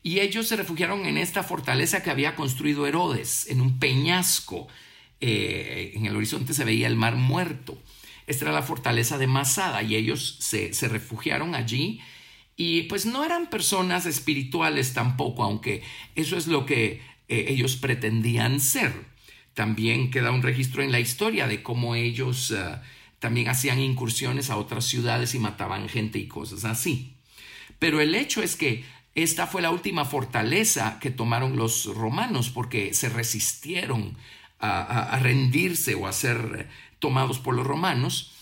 Y 0.03 0.19
ellos 0.19 0.47
se 0.47 0.55
refugiaron 0.55 1.05
en 1.05 1.17
esta 1.17 1.43
fortaleza 1.43 2.03
que 2.03 2.11
había 2.11 2.35
construido 2.35 2.87
Herodes, 2.87 3.47
en 3.49 3.61
un 3.61 3.79
peñasco. 3.79 4.67
Eh, 5.21 5.93
en 5.95 6.05
el 6.05 6.15
horizonte 6.15 6.53
se 6.53 6.65
veía 6.65 6.87
el 6.87 6.95
mar 6.95 7.15
muerto. 7.15 7.77
Esta 8.27 8.45
era 8.45 8.53
la 8.53 8.63
fortaleza 8.63 9.17
de 9.17 9.27
Masada 9.27 9.83
y 9.83 9.95
ellos 9.95 10.37
se, 10.39 10.71
refugiaron 10.87 11.55
allí. 11.55 12.01
Y 12.55 12.83
pues 12.83 13.05
no 13.05 13.23
eran 13.23 13.49
personas 13.49 14.05
espirituales 14.05 14.93
tampoco, 14.93 15.43
aunque 15.43 15.83
eso 16.15 16.37
es 16.37 16.47
lo 16.47 16.65
que 16.65 17.01
ellos 17.27 17.75
pretendían 17.75 18.59
ser. 18.59 18.93
También 19.57 20.11
queda 20.11 20.29
un 20.29 20.43
registro 20.43 20.83
en 20.83 20.91
la 20.91 20.99
historia 20.99 21.47
de 21.47 21.63
cómo 21.63 21.95
ellos 21.95 22.51
eh, 22.51 22.75
también 23.17 23.49
hacían 23.49 23.79
incursiones 23.79 24.51
a 24.51 24.55
otras 24.55 24.85
ciudades 24.85 25.33
y 25.33 25.39
mataban 25.39 25.89
gente 25.89 26.19
y 26.19 26.27
cosas 26.27 26.63
así. 26.63 27.15
Pero 27.79 27.99
el 27.99 28.13
hecho 28.13 28.43
es 28.43 28.55
que 28.55 28.85
esta 29.15 29.47
fue 29.47 29.63
la 29.63 29.71
última 29.71 30.05
fortaleza 30.05 30.99
que 30.99 31.09
tomaron 31.09 31.57
los 31.57 31.85
romanos 31.85 32.51
porque 32.51 32.93
se 32.93 33.09
resistieron 33.09 34.15
a, 34.59 35.17
rendirse 35.21 35.95
o 35.95 36.07
a 36.07 36.13
ser 36.13 36.67
tomados 36.99 37.39
por 37.39 37.55
los 37.55 37.67
romanos 37.67 38.33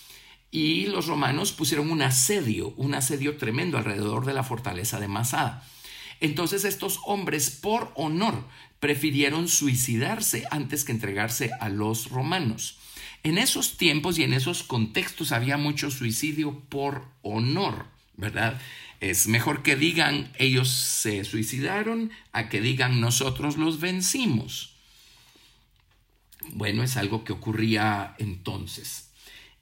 y 0.52 0.86
los 0.86 1.08
romanos 1.08 1.52
pusieron 1.52 1.92
un 1.92 2.02
asedio, 2.02 2.70
un 2.78 2.96
asedio 2.96 3.38
tremendo 3.38 3.78
alrededor 3.78 4.26
de 4.26 4.34
la 4.34 4.44
fortaleza 4.44 5.00
de 5.00 5.08
Masada. 5.08 5.68
Entonces 6.22 6.64
estos 6.64 7.02
hombres, 7.06 7.50
por 7.50 7.92
honor, 7.96 8.46
prefirieron 8.80 9.48
suicidarse 9.48 10.46
antes 10.52 10.86
que 10.86 10.94
entregarse 10.94 11.52
a 11.60 11.70
los 11.70 12.10
romanos. 12.10 12.78
En 13.24 13.38
esos 13.38 13.78
tiempos 13.78 14.18
y 14.18 14.24
en 14.24 14.34
esos 14.34 14.64
contextos 14.64 15.32
había 15.32 15.58
mucho 15.58 15.92
suicidio 15.92 16.60
por 16.70 17.06
honor, 17.22 17.88
¿verdad? 18.16 18.62
Es 19.02 19.28
mejor 19.28 19.62
que 19.64 19.76
digan 19.76 20.32
ellos 20.38 20.70
se 20.70 21.26
suicidaron 21.26 22.12
a 22.32 22.50
que 22.50 22.62
digan 22.62 23.02
nosotros 23.02 23.58
los 23.58 23.80
vencimos. 23.80 24.75
Bueno, 26.54 26.84
es 26.84 26.98
algo 26.98 27.24
que 27.24 27.34
ocurría 27.34 28.16
entonces. 28.20 29.12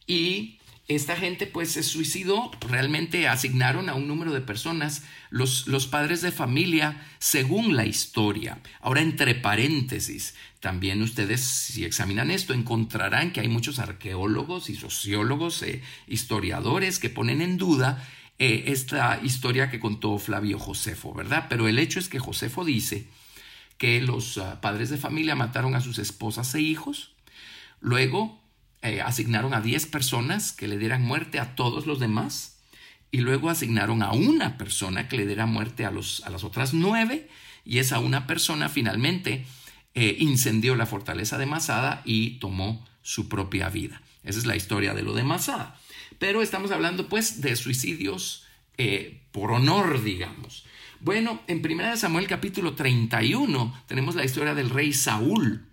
Y 0.06 0.60
esta 0.88 1.16
gente 1.16 1.48
pues 1.48 1.72
se 1.72 1.84
suicidó, 1.84 2.52
realmente 2.70 3.28
asignaron 3.28 3.88
a 3.88 3.96
un 3.96 4.08
número 4.08 4.34
de 4.34 4.42
personas, 4.42 5.04
los, 5.30 5.68
los, 5.68 5.88
padres 5.88 6.22
de 6.22 6.32
familia, 6.32 7.02
según 7.20 7.76
la 7.76 7.86
historia. 7.86 8.60
Ahora, 8.82 9.02
entre 9.02 9.34
paréntesis, 9.34 10.36
también 10.60 11.02
ustedes, 11.02 11.42
si 11.42 11.86
examinan 11.86 12.32
esto, 12.32 12.54
encontrarán 12.54 13.32
que 13.32 13.40
hay 13.40 13.48
muchos 13.48 13.80
arqueólogos 13.80 14.70
y 14.70 14.76
sociólogos, 14.76 15.64
eh, 15.64 15.82
historiadores, 16.08 17.00
que 17.00 17.10
ponen 17.10 17.42
en 17.42 17.58
duda 17.58 18.06
eh, 18.40 18.66
esta 18.68 19.22
historia 19.24 19.70
que 19.70 19.80
contó 19.80 20.18
Flavio 20.18 20.60
Josefo, 20.60 21.14
¿verdad? 21.14 21.46
Pero 21.50 21.68
el 21.68 21.80
hecho 21.80 22.00
es 22.00 22.10
que 22.10 22.20
Josefo 22.20 22.66
dice 22.66 23.08
que 23.78 24.02
los 24.02 24.38
ah, 24.38 24.62
padres 24.62 24.90
de 24.90 24.98
familia 24.98 25.36
mataron 25.36 25.76
a 25.76 25.82
sus 25.82 26.00
esposas 26.00 26.54
e 26.56 26.62
hijos, 26.62 27.16
luego 27.80 28.42
eh, 28.82 29.02
asignaron 29.02 29.54
a 29.54 29.62
10 29.62 29.88
personas 29.88 30.52
que 30.52 30.68
le 30.68 30.78
dieran 30.78 31.04
muerte 31.04 31.40
a 31.40 31.56
todos 31.56 31.86
los 31.86 32.00
demás 32.00 32.54
y 33.14 33.20
luego 33.20 33.50
asignaron 33.50 34.02
a 34.02 34.12
una 34.12 34.58
persona 34.58 35.08
que 35.08 35.18
le 35.18 35.28
diera 35.28 35.46
muerte 35.46 35.86
a, 35.86 35.92
los, 35.92 36.24
a 36.26 36.32
las 36.32 36.44
otras 36.44 36.74
nueve 36.74 37.30
y 37.64 37.78
esa 37.78 38.00
una 38.00 38.26
persona 38.26 38.70
finalmente 38.70 39.46
eh, 39.94 40.18
incendió 40.20 40.76
la 40.76 40.88
fortaleza 40.88 41.38
de 41.38 41.46
Masada 41.46 42.02
y 42.06 42.40
tomó 42.40 42.84
su 43.04 43.30
propia 43.30 43.70
vida. 43.70 44.02
Esa 44.24 44.40
es 44.40 44.48
la 44.48 44.56
historia 44.56 44.96
de 44.96 45.04
lo 45.04 45.14
de 45.14 45.24
Masada. 45.24 45.80
Pero 46.18 46.42
estamos 46.42 46.72
hablando 46.72 47.08
pues 47.08 47.42
de 47.42 47.56
suicidios 47.56 48.46
eh, 48.78 49.22
por 49.32 49.52
honor, 49.52 50.04
digamos. 50.04 50.66
Bueno, 51.04 51.42
en 51.48 51.62
1 51.62 51.98
Samuel 51.98 52.28
capítulo 52.28 52.76
31 52.76 53.84
tenemos 53.88 54.16
la 54.16 54.24
historia 54.24 54.56
del 54.56 54.70
rey 54.70 54.94
Saúl. 54.94 55.66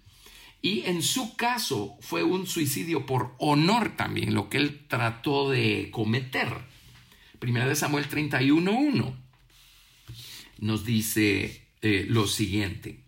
Y 0.60 0.80
en 0.86 1.04
su 1.04 1.36
caso 1.36 1.96
fue 2.00 2.24
un 2.24 2.48
suicidio 2.48 3.06
por 3.06 3.36
honor 3.38 3.96
también, 3.96 4.34
lo 4.34 4.48
que 4.48 4.58
él 4.58 4.80
trató 4.88 5.48
de 5.48 5.90
cometer. 5.92 6.48
Primera 7.38 7.68
de 7.68 7.76
Samuel 7.76 8.08
31.1 8.08 9.14
nos 10.58 10.84
dice 10.84 11.64
eh, 11.80 12.06
lo 12.08 12.26
siguiente. 12.26 12.98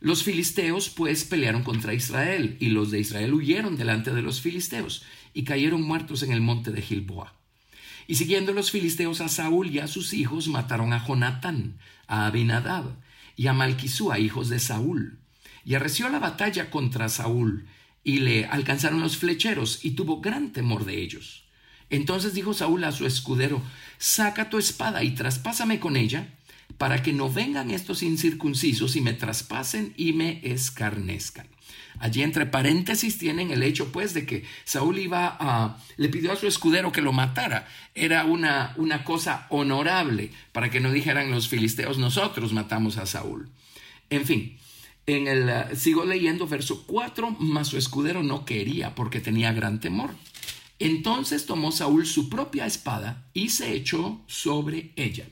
Los 0.00 0.22
filisteos 0.22 0.88
pues 0.88 1.24
pelearon 1.24 1.62
contra 1.62 1.92
Israel 1.92 2.56
y 2.58 2.70
los 2.70 2.90
de 2.90 3.00
Israel 3.00 3.34
huyeron 3.34 3.76
delante 3.76 4.14
de 4.14 4.22
los 4.22 4.40
filisteos 4.40 5.04
y 5.34 5.44
cayeron 5.44 5.82
muertos 5.82 6.22
en 6.22 6.32
el 6.32 6.40
monte 6.40 6.70
de 6.70 6.80
Gilboa. 6.80 7.34
Y 8.08 8.16
siguiendo 8.16 8.52
los 8.52 8.72
filisteos 8.72 9.20
a 9.20 9.28
Saúl 9.28 9.70
y 9.70 9.78
a 9.78 9.86
sus 9.86 10.12
hijos 10.14 10.48
mataron 10.48 10.92
a 10.92 11.06
Jonatán, 11.06 11.78
a 12.08 12.26
Abinadab 12.26 12.96
y 13.36 13.46
a 13.46 13.52
Malquisúa, 13.52 14.18
hijos 14.18 14.48
de 14.48 14.58
Saúl 14.58 15.20
y 15.68 15.74
arreció 15.74 16.08
la 16.08 16.18
batalla 16.18 16.70
contra 16.70 17.10
Saúl, 17.10 17.66
y 18.02 18.20
le 18.20 18.46
alcanzaron 18.46 19.02
los 19.02 19.18
flecheros, 19.18 19.84
y 19.84 19.90
tuvo 19.90 20.22
gran 20.22 20.50
temor 20.50 20.86
de 20.86 21.02
ellos. 21.02 21.44
Entonces 21.90 22.32
dijo 22.32 22.54
Saúl 22.54 22.84
a 22.84 22.92
su 22.92 23.04
escudero, 23.04 23.60
saca 23.98 24.48
tu 24.48 24.56
espada 24.56 25.04
y 25.04 25.10
traspásame 25.10 25.78
con 25.78 25.98
ella, 25.98 26.34
para 26.78 27.02
que 27.02 27.12
no 27.12 27.30
vengan 27.30 27.70
estos 27.70 28.02
incircuncisos 28.02 28.96
y 28.96 29.02
me 29.02 29.12
traspasen 29.12 29.92
y 29.98 30.14
me 30.14 30.40
escarnezcan. 30.42 31.48
Allí 32.00 32.22
entre 32.22 32.46
paréntesis 32.46 33.18
tienen 33.18 33.50
el 33.50 33.62
hecho 33.62 33.90
pues 33.92 34.14
de 34.14 34.24
que 34.26 34.44
Saúl 34.64 34.98
iba 34.98 35.36
a 35.40 35.78
le 35.96 36.08
pidió 36.08 36.32
a 36.32 36.36
su 36.36 36.46
escudero 36.46 36.92
que 36.92 37.02
lo 37.02 37.12
matara. 37.12 37.66
Era 37.94 38.24
una 38.24 38.74
una 38.76 39.04
cosa 39.04 39.46
honorable 39.50 40.30
para 40.52 40.70
que 40.70 40.80
no 40.80 40.92
dijeran 40.92 41.30
los 41.30 41.48
filisteos 41.48 41.98
nosotros 41.98 42.52
matamos 42.52 42.98
a 42.98 43.06
Saúl. 43.06 43.48
En 44.10 44.24
fin, 44.24 44.58
en 45.06 45.26
el, 45.26 45.48
eh, 45.48 45.76
sigo 45.76 46.04
leyendo 46.04 46.46
verso 46.46 46.84
4, 46.86 47.36
mas 47.40 47.68
su 47.68 47.78
escudero 47.78 48.22
no 48.22 48.44
quería 48.44 48.94
porque 48.94 49.20
tenía 49.20 49.52
gran 49.52 49.80
temor. 49.80 50.10
Entonces 50.78 51.46
tomó 51.46 51.72
Saúl 51.72 52.06
su 52.06 52.28
propia 52.28 52.66
espada 52.66 53.26
y 53.34 53.48
se 53.48 53.74
echó 53.74 54.20
sobre 54.26 54.92
ella. 54.96 55.26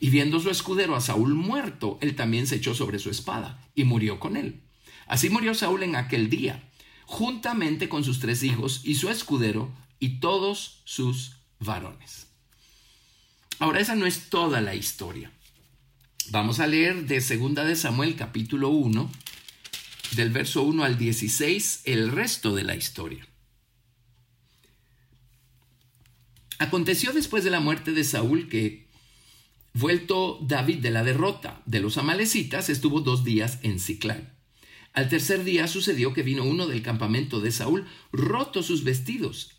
Y 0.00 0.10
viendo 0.10 0.40
su 0.40 0.50
escudero 0.50 0.94
a 0.94 1.00
Saúl 1.00 1.34
muerto, 1.34 1.98
él 2.00 2.14
también 2.14 2.46
se 2.46 2.56
echó 2.56 2.74
sobre 2.74 2.98
su 2.98 3.10
espada 3.10 3.64
y 3.74 3.84
murió 3.84 4.20
con 4.20 4.36
él. 4.36 4.60
Así 5.08 5.30
murió 5.30 5.54
Saúl 5.54 5.82
en 5.82 5.96
aquel 5.96 6.28
día, 6.28 6.62
juntamente 7.06 7.88
con 7.88 8.04
sus 8.04 8.20
tres 8.20 8.42
hijos 8.42 8.82
y 8.84 8.94
su 8.94 9.08
escudero 9.08 9.72
y 9.98 10.20
todos 10.20 10.82
sus 10.84 11.36
varones. 11.58 12.26
Ahora 13.58 13.80
esa 13.80 13.94
no 13.94 14.06
es 14.06 14.28
toda 14.28 14.60
la 14.60 14.74
historia. 14.74 15.32
Vamos 16.30 16.60
a 16.60 16.66
leer 16.66 17.06
de 17.06 17.22
Segunda 17.22 17.64
de 17.64 17.74
Samuel 17.74 18.14
capítulo 18.14 18.68
1, 18.68 19.10
del 20.14 20.30
verso 20.30 20.62
1 20.62 20.84
al 20.84 20.98
16, 20.98 21.82
el 21.86 22.12
resto 22.12 22.54
de 22.54 22.64
la 22.64 22.76
historia. 22.76 23.26
Aconteció 26.58 27.12
después 27.12 27.44
de 27.44 27.50
la 27.50 27.60
muerte 27.60 27.92
de 27.92 28.04
Saúl 28.04 28.48
que, 28.48 28.88
vuelto 29.72 30.38
David 30.42 30.80
de 30.80 30.90
la 30.90 31.02
derrota 31.02 31.62
de 31.64 31.80
los 31.80 31.96
amalecitas, 31.96 32.68
estuvo 32.68 33.00
dos 33.00 33.24
días 33.24 33.58
en 33.62 33.80
Ciclán. 33.80 34.37
Al 34.92 35.08
tercer 35.08 35.44
día 35.44 35.68
sucedió 35.68 36.12
que 36.12 36.22
vino 36.22 36.44
uno 36.44 36.66
del 36.66 36.82
campamento 36.82 37.40
de 37.40 37.52
Saúl, 37.52 37.86
roto 38.12 38.62
sus 38.62 38.84
vestidos 38.84 39.58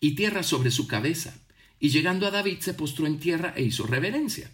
y 0.00 0.12
tierra 0.12 0.42
sobre 0.42 0.70
su 0.70 0.86
cabeza, 0.86 1.34
y 1.80 1.90
llegando 1.90 2.26
a 2.26 2.30
David 2.30 2.58
se 2.60 2.74
postró 2.74 3.06
en 3.06 3.18
tierra 3.18 3.52
e 3.56 3.62
hizo 3.62 3.86
reverencia. 3.86 4.50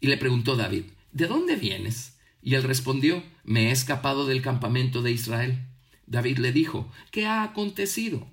Y 0.00 0.08
le 0.08 0.16
preguntó 0.16 0.56
David, 0.56 0.84
¿de 1.12 1.26
dónde 1.26 1.56
vienes? 1.56 2.18
Y 2.42 2.54
él 2.54 2.64
respondió, 2.64 3.22
me 3.44 3.68
he 3.68 3.70
escapado 3.70 4.26
del 4.26 4.42
campamento 4.42 5.02
de 5.02 5.12
Israel. 5.12 5.66
David 6.06 6.38
le 6.38 6.52
dijo, 6.52 6.90
¿qué 7.10 7.26
ha 7.26 7.44
acontecido? 7.44 8.28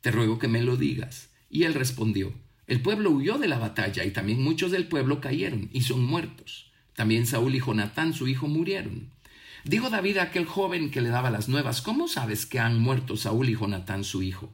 Te 0.00 0.10
ruego 0.10 0.38
que 0.38 0.48
me 0.48 0.62
lo 0.62 0.76
digas. 0.76 1.28
Y 1.50 1.64
él 1.64 1.74
respondió, 1.74 2.32
el 2.66 2.80
pueblo 2.80 3.10
huyó 3.10 3.36
de 3.36 3.48
la 3.48 3.58
batalla 3.58 4.04
y 4.04 4.12
también 4.12 4.42
muchos 4.42 4.70
del 4.70 4.86
pueblo 4.86 5.20
cayeron 5.20 5.68
y 5.72 5.82
son 5.82 6.04
muertos. 6.04 6.70
También 6.94 7.26
Saúl 7.26 7.54
y 7.54 7.60
Jonatán, 7.60 8.14
su 8.14 8.28
hijo, 8.28 8.46
murieron. 8.46 9.10
Dijo 9.64 9.90
David 9.90 10.18
a 10.18 10.22
aquel 10.24 10.46
joven 10.46 10.90
que 10.90 11.00
le 11.00 11.10
daba 11.10 11.30
las 11.30 11.48
nuevas, 11.48 11.82
¿cómo 11.82 12.08
sabes 12.08 12.46
que 12.46 12.58
han 12.58 12.78
muerto 12.78 13.16
Saúl 13.16 13.48
y 13.48 13.56
Jonatán, 13.56 14.04
su 14.04 14.22
hijo? 14.22 14.52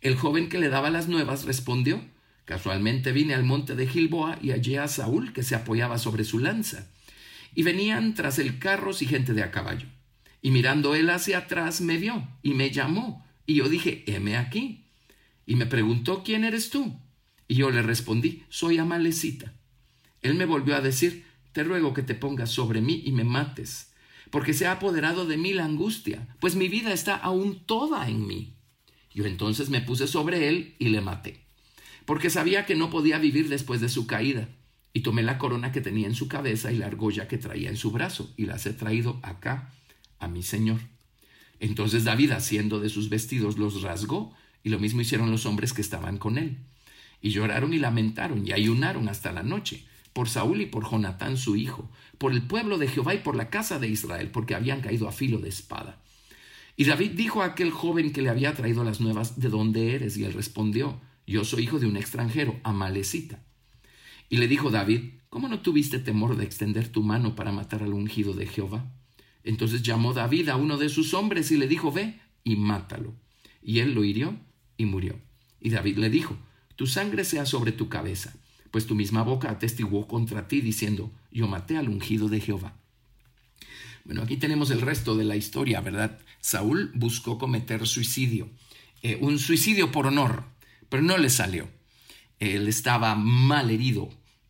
El 0.00 0.16
joven 0.16 0.48
que 0.48 0.58
le 0.58 0.68
daba 0.68 0.90
las 0.90 1.08
nuevas 1.08 1.44
respondió, 1.44 2.02
Casualmente 2.44 3.12
vine 3.12 3.34
al 3.34 3.44
monte 3.44 3.76
de 3.76 3.86
Gilboa 3.86 4.38
y 4.42 4.50
hallé 4.50 4.78
a 4.80 4.88
Saúl 4.88 5.32
que 5.32 5.42
se 5.42 5.54
apoyaba 5.54 5.98
sobre 5.98 6.24
su 6.24 6.38
lanza. 6.38 6.90
Y 7.54 7.62
venían 7.62 8.14
tras 8.14 8.38
el 8.38 8.58
carros 8.58 9.00
y 9.02 9.06
gente 9.06 9.32
de 9.32 9.42
a 9.42 9.50
caballo. 9.50 9.86
Y 10.40 10.50
mirando 10.50 10.94
él 10.94 11.08
hacia 11.10 11.38
atrás 11.38 11.80
me 11.80 11.98
vio 11.98 12.26
y 12.42 12.54
me 12.54 12.70
llamó. 12.70 13.24
Y 13.46 13.54
yo 13.54 13.68
dije, 13.68 14.04
heme 14.06 14.36
aquí. 14.36 14.86
Y 15.46 15.54
me 15.54 15.66
preguntó, 15.66 16.22
¿quién 16.24 16.44
eres 16.44 16.70
tú? 16.70 16.98
Y 17.46 17.54
yo 17.56 17.70
le 17.70 17.82
respondí, 17.82 18.44
soy 18.48 18.78
amalecita. 18.78 19.52
Él 20.20 20.34
me 20.34 20.46
volvió 20.46 20.74
a 20.76 20.80
decir, 20.80 21.24
te 21.52 21.62
ruego 21.64 21.94
que 21.94 22.02
te 22.02 22.14
pongas 22.14 22.50
sobre 22.50 22.80
mí 22.80 23.02
y 23.04 23.12
me 23.12 23.24
mates, 23.24 23.91
porque 24.32 24.54
se 24.54 24.66
ha 24.66 24.72
apoderado 24.72 25.26
de 25.26 25.36
mí 25.36 25.52
la 25.52 25.66
angustia, 25.66 26.26
pues 26.40 26.56
mi 26.56 26.66
vida 26.66 26.94
está 26.94 27.14
aún 27.14 27.66
toda 27.66 28.08
en 28.08 28.26
mí. 28.26 28.56
Yo 29.14 29.26
entonces 29.26 29.68
me 29.68 29.82
puse 29.82 30.06
sobre 30.06 30.48
él 30.48 30.74
y 30.78 30.88
le 30.88 31.02
maté, 31.02 31.44
porque 32.06 32.30
sabía 32.30 32.64
que 32.64 32.74
no 32.74 32.88
podía 32.88 33.18
vivir 33.18 33.50
después 33.50 33.82
de 33.82 33.90
su 33.90 34.06
caída, 34.06 34.48
y 34.94 35.00
tomé 35.00 35.22
la 35.22 35.36
corona 35.36 35.70
que 35.70 35.82
tenía 35.82 36.06
en 36.06 36.14
su 36.14 36.28
cabeza 36.28 36.72
y 36.72 36.78
la 36.78 36.86
argolla 36.86 37.28
que 37.28 37.36
traía 37.36 37.68
en 37.68 37.76
su 37.76 37.90
brazo, 37.90 38.32
y 38.38 38.46
las 38.46 38.64
he 38.64 38.72
traído 38.72 39.20
acá 39.22 39.70
a 40.18 40.28
mi 40.28 40.42
señor. 40.42 40.80
Entonces 41.60 42.04
David, 42.04 42.30
haciendo 42.30 42.80
de 42.80 42.88
sus 42.88 43.10
vestidos, 43.10 43.58
los 43.58 43.82
rasgó, 43.82 44.34
y 44.64 44.70
lo 44.70 44.78
mismo 44.78 45.02
hicieron 45.02 45.30
los 45.30 45.44
hombres 45.44 45.74
que 45.74 45.82
estaban 45.82 46.16
con 46.16 46.38
él. 46.38 46.56
Y 47.20 47.32
lloraron 47.32 47.74
y 47.74 47.78
lamentaron 47.78 48.46
y 48.46 48.52
ayunaron 48.52 49.10
hasta 49.10 49.30
la 49.30 49.42
noche, 49.42 49.84
por 50.12 50.28
Saúl 50.28 50.60
y 50.60 50.66
por 50.66 50.88
Jonatán 50.90 51.36
su 51.36 51.56
hijo, 51.56 51.90
por 52.18 52.32
el 52.32 52.42
pueblo 52.42 52.78
de 52.78 52.88
Jehová 52.88 53.14
y 53.14 53.18
por 53.18 53.36
la 53.36 53.50
casa 53.50 53.78
de 53.78 53.88
Israel, 53.88 54.30
porque 54.30 54.54
habían 54.54 54.80
caído 54.80 55.08
a 55.08 55.12
filo 55.12 55.38
de 55.38 55.48
espada. 55.48 55.98
Y 56.76 56.84
David 56.84 57.12
dijo 57.12 57.42
a 57.42 57.46
aquel 57.46 57.70
joven 57.70 58.12
que 58.12 58.22
le 58.22 58.30
había 58.30 58.54
traído 58.54 58.84
las 58.84 59.00
nuevas, 59.00 59.38
¿de 59.38 59.48
dónde 59.48 59.94
eres? 59.94 60.16
Y 60.16 60.24
él 60.24 60.32
respondió, 60.32 61.00
yo 61.26 61.44
soy 61.44 61.64
hijo 61.64 61.78
de 61.78 61.86
un 61.86 61.96
extranjero, 61.96 62.58
amalecita. 62.64 63.42
Y 64.28 64.38
le 64.38 64.48
dijo 64.48 64.70
David, 64.70 65.10
¿cómo 65.28 65.48
no 65.48 65.60
tuviste 65.60 65.98
temor 65.98 66.36
de 66.36 66.44
extender 66.44 66.88
tu 66.88 67.02
mano 67.02 67.34
para 67.34 67.52
matar 67.52 67.82
al 67.82 67.92
ungido 67.92 68.32
de 68.32 68.46
Jehová? 68.46 68.90
Entonces 69.44 69.82
llamó 69.82 70.14
David 70.14 70.48
a 70.48 70.56
uno 70.56 70.78
de 70.78 70.88
sus 70.88 71.14
hombres 71.14 71.50
y 71.50 71.56
le 71.56 71.66
dijo, 71.68 71.92
ve 71.92 72.20
y 72.44 72.56
mátalo. 72.56 73.14
Y 73.62 73.80
él 73.80 73.94
lo 73.94 74.04
hirió 74.04 74.36
y 74.76 74.86
murió. 74.86 75.18
Y 75.60 75.70
David 75.70 75.98
le 75.98 76.10
dijo, 76.10 76.36
tu 76.76 76.86
sangre 76.86 77.24
sea 77.24 77.46
sobre 77.46 77.72
tu 77.72 77.88
cabeza, 77.88 78.34
pues 78.72 78.86
tu 78.86 78.96
misma 78.96 79.22
boca 79.22 79.50
atestiguó 79.50 80.08
contra 80.08 80.48
ti 80.48 80.60
diciendo, 80.60 81.12
yo 81.30 81.46
maté 81.46 81.76
al 81.76 81.88
ungido 81.88 82.28
de 82.28 82.40
Jehová. 82.40 82.74
Bueno, 84.04 84.22
aquí 84.22 84.36
tenemos 84.36 84.72
el 84.72 84.80
resto 84.80 85.14
de 85.14 85.24
la 85.24 85.36
historia, 85.36 85.80
¿verdad? 85.80 86.18
Saúl 86.40 86.90
buscó 86.94 87.38
cometer 87.38 87.86
suicidio, 87.86 88.50
eh, 89.02 89.18
un 89.20 89.38
suicidio 89.38 89.92
por 89.92 90.08
honor, 90.08 90.44
pero 90.88 91.04
no 91.04 91.16
le 91.18 91.30
salió. 91.30 91.68
Él 92.40 92.66
estaba 92.66 93.14
mal 93.14 93.70
herido, 93.70 94.08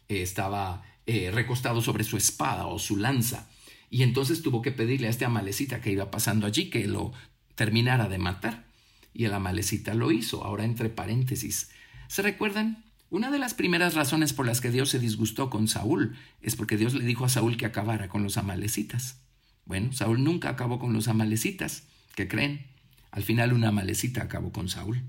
eh, 0.08 0.22
estaba 0.22 0.82
eh, 1.04 1.30
recostado 1.30 1.82
sobre 1.82 2.04
su 2.04 2.16
espada 2.16 2.66
o 2.66 2.78
su 2.78 2.96
lanza, 2.96 3.50
y 3.90 4.04
entonces 4.04 4.40
tuvo 4.40 4.62
que 4.62 4.72
pedirle 4.72 5.08
a 5.08 5.10
este 5.10 5.26
amalecita 5.26 5.82
que 5.82 5.92
iba 5.92 6.10
pasando 6.10 6.46
allí 6.46 6.70
que 6.70 6.86
lo 6.86 7.12
terminara 7.56 8.08
de 8.08 8.16
matar. 8.16 8.64
Y 9.12 9.26
el 9.26 9.34
amalecita 9.34 9.92
lo 9.92 10.10
hizo. 10.10 10.42
Ahora 10.42 10.64
entre 10.64 10.88
paréntesis, 10.88 11.68
¿Se 12.12 12.20
recuerdan? 12.20 12.84
Una 13.12 13.30
de 13.30 13.38
las 13.38 13.52
primeras 13.52 13.92
razones 13.92 14.32
por 14.32 14.46
las 14.46 14.62
que 14.62 14.70
Dios 14.70 14.88
se 14.88 14.98
disgustó 14.98 15.50
con 15.50 15.68
Saúl 15.68 16.16
es 16.40 16.56
porque 16.56 16.78
Dios 16.78 16.94
le 16.94 17.04
dijo 17.04 17.26
a 17.26 17.28
Saúl 17.28 17.58
que 17.58 17.66
acabara 17.66 18.08
con 18.08 18.22
los 18.22 18.38
amalecitas. 18.38 19.20
Bueno, 19.66 19.92
Saúl 19.92 20.24
nunca 20.24 20.48
acabó 20.48 20.78
con 20.78 20.94
los 20.94 21.08
amalecitas. 21.08 21.82
¿Qué 22.14 22.26
creen? 22.26 22.68
Al 23.10 23.22
final 23.22 23.52
una 23.52 23.68
amalecita 23.68 24.22
acabó 24.22 24.50
con 24.50 24.70
Saúl. 24.70 25.02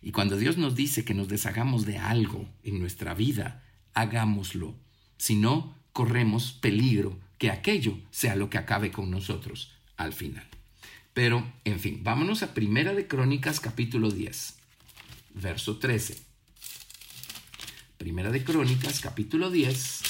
Y 0.00 0.12
cuando 0.12 0.36
Dios 0.36 0.58
nos 0.58 0.76
dice 0.76 1.04
que 1.04 1.12
nos 1.12 1.26
deshagamos 1.26 1.86
de 1.86 1.98
algo 1.98 2.48
en 2.62 2.78
nuestra 2.78 3.14
vida, 3.14 3.64
hagámoslo. 3.94 4.76
Si 5.16 5.34
no, 5.34 5.74
corremos 5.92 6.52
peligro 6.52 7.18
que 7.36 7.50
aquello 7.50 7.98
sea 8.12 8.36
lo 8.36 8.48
que 8.48 8.58
acabe 8.58 8.92
con 8.92 9.10
nosotros 9.10 9.72
al 9.96 10.12
final. 10.12 10.46
Pero, 11.14 11.52
en 11.64 11.80
fin, 11.80 11.98
vámonos 12.04 12.44
a 12.44 12.54
Primera 12.54 12.94
de 12.94 13.08
Crónicas 13.08 13.58
capítulo 13.58 14.12
10 14.12 14.54
verso 15.34 15.78
13. 15.78 16.27
Primera 17.98 18.30
de 18.30 18.44
Crónicas, 18.44 19.00
capítulo 19.00 19.50
10, 19.50 20.02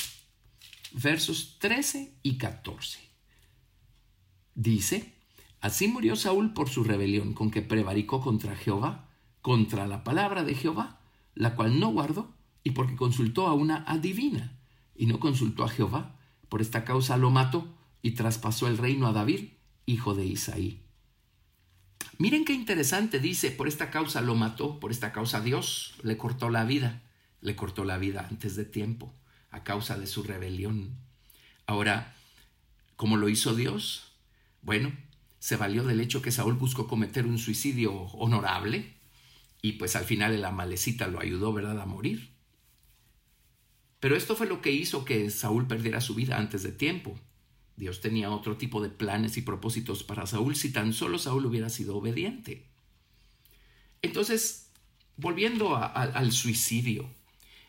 versos 0.93 1.57
13 1.59 2.13
y 2.23 2.37
14. 2.37 2.99
Dice, 4.55 5.15
así 5.63 5.89
murió 5.89 6.15
Saúl 6.15 6.53
por 6.53 6.69
su 6.69 6.85
rebelión 6.85 7.33
con 7.33 7.51
que 7.51 7.63
prevaricó 7.63 8.21
contra 8.21 8.55
Jehová, 8.55 9.09
contra 9.41 9.87
la 9.87 10.05
palabra 10.05 10.45
de 10.45 10.55
Jehová, 10.55 11.01
la 11.35 11.55
cual 11.57 11.81
no 11.81 11.89
guardó, 11.89 12.35
y 12.63 12.73
porque 12.73 12.95
consultó 12.95 13.47
a 13.47 13.55
una 13.55 13.85
adivina, 13.85 14.59
y 14.95 15.07
no 15.07 15.19
consultó 15.19 15.65
a 15.65 15.71
Jehová. 15.71 16.15
Por 16.51 16.61
esta 16.61 16.85
causa 16.85 17.17
lo 17.17 17.31
mató 17.31 17.75
y 18.03 18.11
traspasó 18.11 18.69
el 18.69 18.77
reino 18.77 19.07
a 19.07 19.15
David, 19.15 19.53
hijo 19.87 20.15
de 20.15 20.27
Isaí. 20.27 20.83
Miren 22.19 22.45
qué 22.45 22.53
interesante, 22.53 23.19
dice, 23.19 23.51
por 23.51 23.67
esta 23.67 23.91
causa 23.91 24.21
lo 24.21 24.35
mató, 24.35 24.79
por 24.79 24.91
esta 24.91 25.11
causa 25.11 25.41
Dios 25.41 25.95
le 26.03 26.19
cortó 26.19 26.51
la 26.51 26.67
vida, 26.67 27.03
le 27.41 27.57
cortó 27.57 27.85
la 27.85 27.99
vida 27.99 28.27
antes 28.29 28.57
de 28.57 28.65
tiempo, 28.65 29.15
a 29.51 29.65
causa 29.65 29.99
de 29.99 30.07
su 30.07 30.23
rebelión. 30.23 30.97
Ahora, 31.67 32.15
¿cómo 32.97 33.17
lo 33.17 33.29
hizo 33.29 33.55
Dios? 33.55 34.13
Bueno, 34.63 34.93
se 35.39 35.57
valió 35.57 35.85
del 35.85 36.01
hecho 36.01 36.23
que 36.23 36.33
Saúl 36.33 36.55
buscó 36.55 36.89
cometer 36.89 37.27
un 37.27 37.39
suicidio 37.39 37.93
honorable 37.93 38.95
y 39.63 39.73
pues 39.73 39.97
al 39.97 40.05
final 40.05 40.35
el 40.35 40.45
amalecita 40.45 41.09
lo 41.09 41.21
ayudó, 41.21 41.53
¿verdad?, 41.53 41.81
a 41.81 41.87
morir. 41.87 42.31
Pero 44.01 44.17
esto 44.17 44.37
fue 44.37 44.47
lo 44.47 44.61
que 44.63 44.71
hizo 44.71 45.05
que 45.05 45.31
Saúl 45.31 45.67
perdiera 45.67 46.01
su 46.01 46.15
vida 46.15 46.39
antes 46.39 46.63
de 46.63 46.73
tiempo. 46.73 47.19
Dios 47.77 48.01
tenía 48.01 48.31
otro 48.31 48.57
tipo 48.57 48.83
de 48.83 48.91
planes 48.91 49.37
y 49.37 49.43
propósitos 49.43 50.03
para 50.03 50.27
Saúl 50.27 50.57
si 50.57 50.73
tan 50.73 50.93
solo 50.93 51.19
Saúl 51.19 51.47
hubiera 51.47 51.69
sido 51.69 51.97
obediente. 51.97 52.67
Entonces, 54.03 54.71
volviendo 55.17 55.77
al 55.77 56.33
suicidio, 56.33 57.09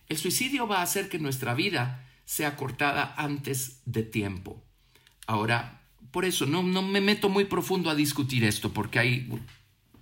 el 0.09 0.17
suicidio 0.17 0.67
va 0.67 0.79
a 0.79 0.83
hacer 0.83 1.07
que 1.07 1.19
nuestra 1.19 1.53
vida 1.53 2.05
sea 2.25 2.55
cortada 2.55 3.13
antes 3.17 3.81
de 3.85 4.03
tiempo. 4.03 4.63
Ahora, 5.27 5.81
por 6.11 6.25
eso 6.25 6.45
no, 6.47 6.63
me 6.63 7.01
meto 7.01 7.29
muy 7.29 7.45
profundo 7.45 7.89
a 7.89 7.95
discutir 7.95 8.43
esto, 8.43 8.73
porque 8.73 8.99
hay 8.99 9.29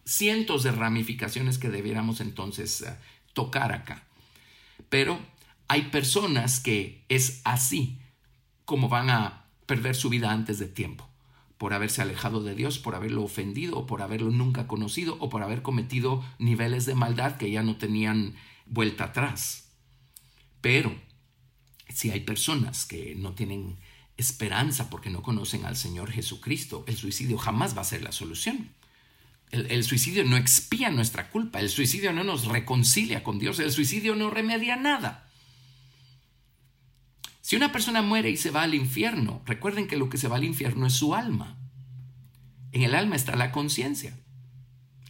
cientos 0.06 0.64
de 0.64 0.72
ramificaciones 0.72 1.58
que 1.58 1.70
debiéramos 1.70 2.22
entonces 2.22 2.82
eh, 2.82 2.96
tocar 3.34 3.74
acá. 3.74 4.04
Pero 4.90 5.20
hay 5.68 5.84
personas 5.84 6.62
que 6.62 7.04
es 7.10 7.42
así 7.44 8.00
como 8.64 8.88
van 8.88 9.10
a 9.10 9.46
perder 9.66 9.96
su 9.96 10.10
vida 10.10 10.32
antes 10.32 10.60
de 10.60 10.68
tiempo, 10.68 11.10
por 11.58 11.74
haberse 11.74 12.02
alejado 12.02 12.42
de 12.42 12.56
Dios, 12.56 12.80
por 12.80 12.96
haberlo 12.96 13.24
ofendido, 13.24 13.80
o 13.80 13.86
por 13.86 14.02
haberlo 14.02 14.32
nunca 14.32 14.68
conocido, 14.68 15.18
o 15.20 15.28
por 15.28 15.44
haber 15.44 15.62
cometido 15.62 16.24
niveles 16.40 16.86
de 16.86 16.96
maldad 16.96 17.36
que 17.36 17.52
ya 17.52 17.64
no 17.64 17.76
tenían 17.76 18.36
vuelta 18.66 19.06
atrás. 19.06 19.67
Pero 20.68 20.94
si 21.88 22.12
hay 22.12 22.20
personas 22.20 22.86
que 22.86 23.16
no 23.16 23.34
tienen 23.34 23.78
esperanza 24.18 24.90
porque 24.90 25.10
no 25.10 25.22
conocen 25.22 25.64
al 25.64 25.78
Señor 25.78 26.12
Jesucristo, 26.12 26.84
el 26.90 26.98
suicidio 26.98 27.38
jamás 27.38 27.78
va 27.78 27.84
a 27.84 27.86
ser 27.86 28.04
la 28.04 28.12
solución. 28.12 28.72
El, 29.50 29.72
el, 29.72 29.86
suicidio 29.86 30.26
no 30.26 30.36
expía 30.36 30.90
nuestra 30.90 31.30
culpa, 31.30 31.62
el 31.62 31.70
suicidio 31.70 32.12
no 32.12 32.26
nos 32.26 32.48
reconcilia 32.48 33.24
con 33.24 33.40
Dios, 33.40 33.60
el 33.60 33.72
suicidio 33.72 34.14
no 34.18 34.30
remedia 34.30 34.76
nada. 34.76 35.32
Si 37.40 37.56
una 37.56 37.72
persona 37.72 38.02
muere 38.02 38.30
y 38.30 38.36
se 38.36 38.52
va 38.52 38.64
al 38.64 38.76
infierno, 38.76 39.42
recuerden 39.46 39.88
que 39.88 39.96
lo 39.96 40.10
que 40.10 40.18
se 40.18 40.28
va 40.28 40.36
al 40.36 40.44
infierno 40.44 40.86
es 40.86 40.96
su 40.96 41.16
alma. 41.16 41.58
En 42.74 42.82
el 42.82 42.94
alma 42.94 43.16
está 43.16 43.38
la 43.38 43.54
conciencia. 43.54 44.20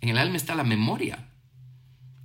En 0.01 0.09
el 0.09 0.19
alma 0.19 0.37
está 0.37 0.53
la 0.53 0.63
memoria. 0.63 1.31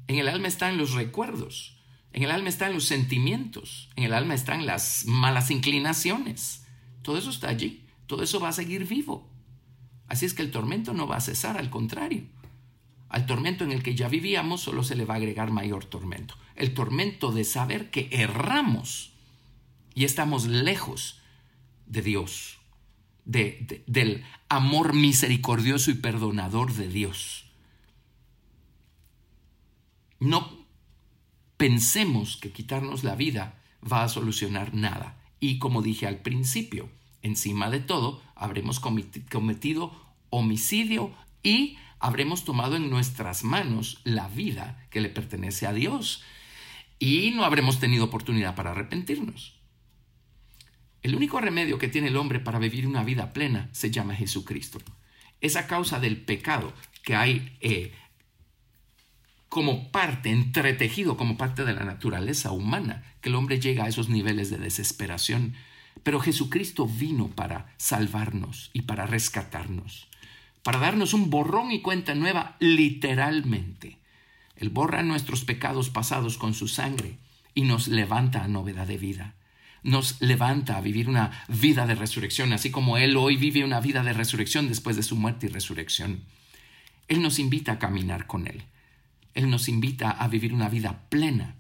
En 0.07 0.19
el 0.19 0.29
alma 0.29 0.49
están 0.49 0.77
los 0.77 0.93
recuerdos. 0.93 1.79
En 2.13 2.23
el 2.23 2.31
alma 2.31 2.49
están 2.49 2.75
los 2.75 2.85
sentimientos. 2.85 3.89
En 3.97 4.05
el 4.05 4.13
alma 4.13 4.35
están 4.35 4.67
las 4.67 5.07
malas 5.07 5.51
inclinaciones. 5.51 6.67
Todo 7.03 7.17
eso 7.17 7.31
está 7.31 7.49
allí. 7.49 7.87
Todo 8.07 8.23
eso 8.23 8.39
va 8.41 8.49
a 8.49 8.53
seguir 8.53 8.87
vivo. 8.87 9.29
Así 10.09 10.27
es 10.27 10.35
que 10.35 10.43
el 10.43 10.51
tormento 10.51 10.93
no 10.93 11.07
va 11.07 11.17
a 11.17 11.21
cesar, 11.21 11.57
al 11.57 11.71
contrario. 11.71 12.25
Al 13.09 13.27
tormento 13.27 13.65
en 13.65 13.73
el 13.73 13.83
que 13.83 13.95
ya 13.95 14.09
vivíamos 14.09 14.61
solo 14.61 14.85
se 14.85 14.95
le 14.95 15.05
va 15.05 15.15
a 15.15 15.17
agregar 15.19 15.51
mayor 15.51 15.85
tormento. 15.87 16.35
El 16.55 16.75
tormento 16.75 17.33
de 17.33 17.45
saber 17.45 17.91
que 17.91 18.09
erramos 18.11 19.13
y 19.95 20.05
estamos 20.05 20.47
lejos 20.47 21.21
de 21.87 22.03
Dios, 22.03 22.59
de, 23.25 23.85
del 23.87 24.25
amor 24.49 24.95
misericordioso 24.95 25.91
y 25.91 25.95
perdonador 25.95 26.75
de 26.75 26.89
Dios. 26.89 27.47
No 30.21 30.62
pensemos 31.63 32.37
que 32.39 32.51
quitarnos 32.51 33.05
la 33.05 33.15
vida 33.15 33.55
va 33.81 34.03
a 34.03 34.09
solucionar 34.09 34.75
nada. 34.75 35.23
Y 35.39 35.61
como 35.61 35.81
dije 35.81 36.09
al 36.09 36.19
principio, 36.19 36.91
encima 37.23 37.71
de 37.71 37.79
todo, 37.79 38.21
habremos 38.35 38.81
cometido 38.81 39.93
homicidio 40.31 41.15
y 41.45 41.79
habremos 42.01 42.45
tomado 42.45 42.75
en 42.75 42.91
nuestras 42.91 43.45
manos 43.45 44.01
la 44.03 44.27
vida 44.27 44.85
que 44.91 45.01
le 45.01 45.09
pertenece 45.09 45.69
a 45.69 45.73
Dios 45.73 46.25
y 46.99 47.31
no 47.31 47.45
habremos 47.45 47.79
tenido 47.79 48.07
oportunidad 48.07 48.57
para 48.57 48.73
arrepentirnos. 48.73 49.61
El 51.05 51.15
único 51.15 51.41
remedio 51.41 51.79
que 51.79 51.87
tiene 51.87 52.09
el 52.09 52.17
hombre 52.17 52.41
para 52.41 52.59
vivir 52.59 52.89
una 52.89 53.05
vida 53.05 53.33
plena 53.33 53.69
se 53.71 53.93
llama 53.93 54.17
Jesucristo. 54.17 54.81
Es 55.41 55.55
a 55.55 55.69
causa 55.69 56.01
del 56.01 56.17
pecado 56.17 56.73
que 57.05 57.15
hay 57.15 57.57
eh, 57.61 57.93
como 59.53 59.91
parte, 59.93 60.31
entretejido 60.31 61.19
como 61.19 61.37
parte 61.37 61.67
de 61.67 61.75
la 61.75 61.85
naturaleza 61.85 62.53
humana, 62.53 63.05
que 63.21 63.29
el 63.29 63.35
hombre 63.35 63.61
llega 63.61 63.85
a 63.85 63.89
esos 63.89 64.09
niveles 64.09 64.49
de 64.49 64.57
desesperación. 64.57 65.53
Pero 66.03 66.21
Jesucristo 66.21 66.87
vino 66.87 67.29
para 67.29 67.67
salvarnos 67.77 68.71
y 68.73 68.81
para 68.83 69.05
rescatarnos, 69.05 70.09
para 70.63 70.79
darnos 70.79 71.13
un 71.13 71.29
borrón 71.29 71.71
y 71.71 71.83
cuenta 71.83 72.15
nueva 72.15 72.57
literalmente. 72.61 73.99
Él 74.57 74.71
borra 74.71 75.03
nuestros 75.03 75.45
pecados 75.45 75.91
pasados 75.91 76.39
con 76.39 76.55
su 76.55 76.67
sangre 76.67 77.19
y 77.53 77.65
nos 77.65 77.89
levanta 77.89 78.45
a 78.45 78.49
novedad 78.49 78.87
de 78.87 78.97
vida. 78.97 79.35
Nos 79.83 80.19
levanta 80.23 80.79
a 80.79 80.81
vivir 80.81 81.11
una 81.11 81.45
vida 81.49 81.87
de 81.87 81.95
resurrección, 81.95 82.55
así 82.55 82.71
como 82.71 82.97
Él 82.97 83.19
hoy 83.19 83.37
vive 83.37 83.65
una 83.65 83.83
vida 83.83 84.03
de 84.03 84.15
resurrección 84.15 84.69
después 84.69 84.97
de 84.97 85.03
su 85.03 85.15
muerte 85.15 85.45
y 85.45 85.51
resurrección. 85.51 86.23
Él 87.07 87.21
nos 87.21 87.39
invita 87.39 87.73
a 87.73 87.79
caminar 87.79 88.27
con 88.27 88.47
Él. 88.47 88.65
Él 89.35 89.51
nos 89.51 89.69
invita 89.69 90.11
a 90.11 90.29
vivir 90.29 90.53
una 90.53 90.69
vida 90.69 91.07
plena 91.09 91.57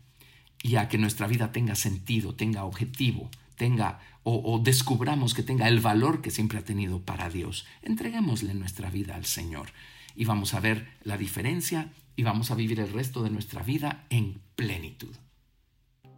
y 0.63 0.77
a 0.77 0.89
que 0.89 0.99
nuestra 0.99 1.27
vida 1.27 1.53
tenga 1.53 1.75
sentido, 1.75 2.35
tenga 2.35 2.65
objetivo, 2.65 3.31
tenga 3.57 4.01
o, 4.25 4.61
descubramos 4.63 5.35
que 5.35 5.43
tenga 5.43 5.67
el 5.67 5.81
valor 5.81 6.23
que 6.23 6.31
siempre 6.31 6.59
ha 6.59 6.65
tenido 6.65 7.01
para 7.01 7.29
Dios. 7.29 7.67
Entreguémosle 7.83 8.55
nuestra 8.55 8.89
vida 8.89 9.17
al 9.17 9.25
Señor 9.25 9.71
y 10.15 10.25
vamos 10.25 10.55
a 10.55 10.61
ver 10.61 10.89
la 11.03 11.17
diferencia 11.17 11.91
y 12.15 12.23
vamos 12.23 12.51
a 12.51 12.55
vivir 12.55 12.79
el 12.79 12.93
resto 12.93 13.23
de 13.23 13.31
nuestra 13.31 13.63
vida 13.63 14.05
en 14.11 14.41
plenitud. 14.55 15.15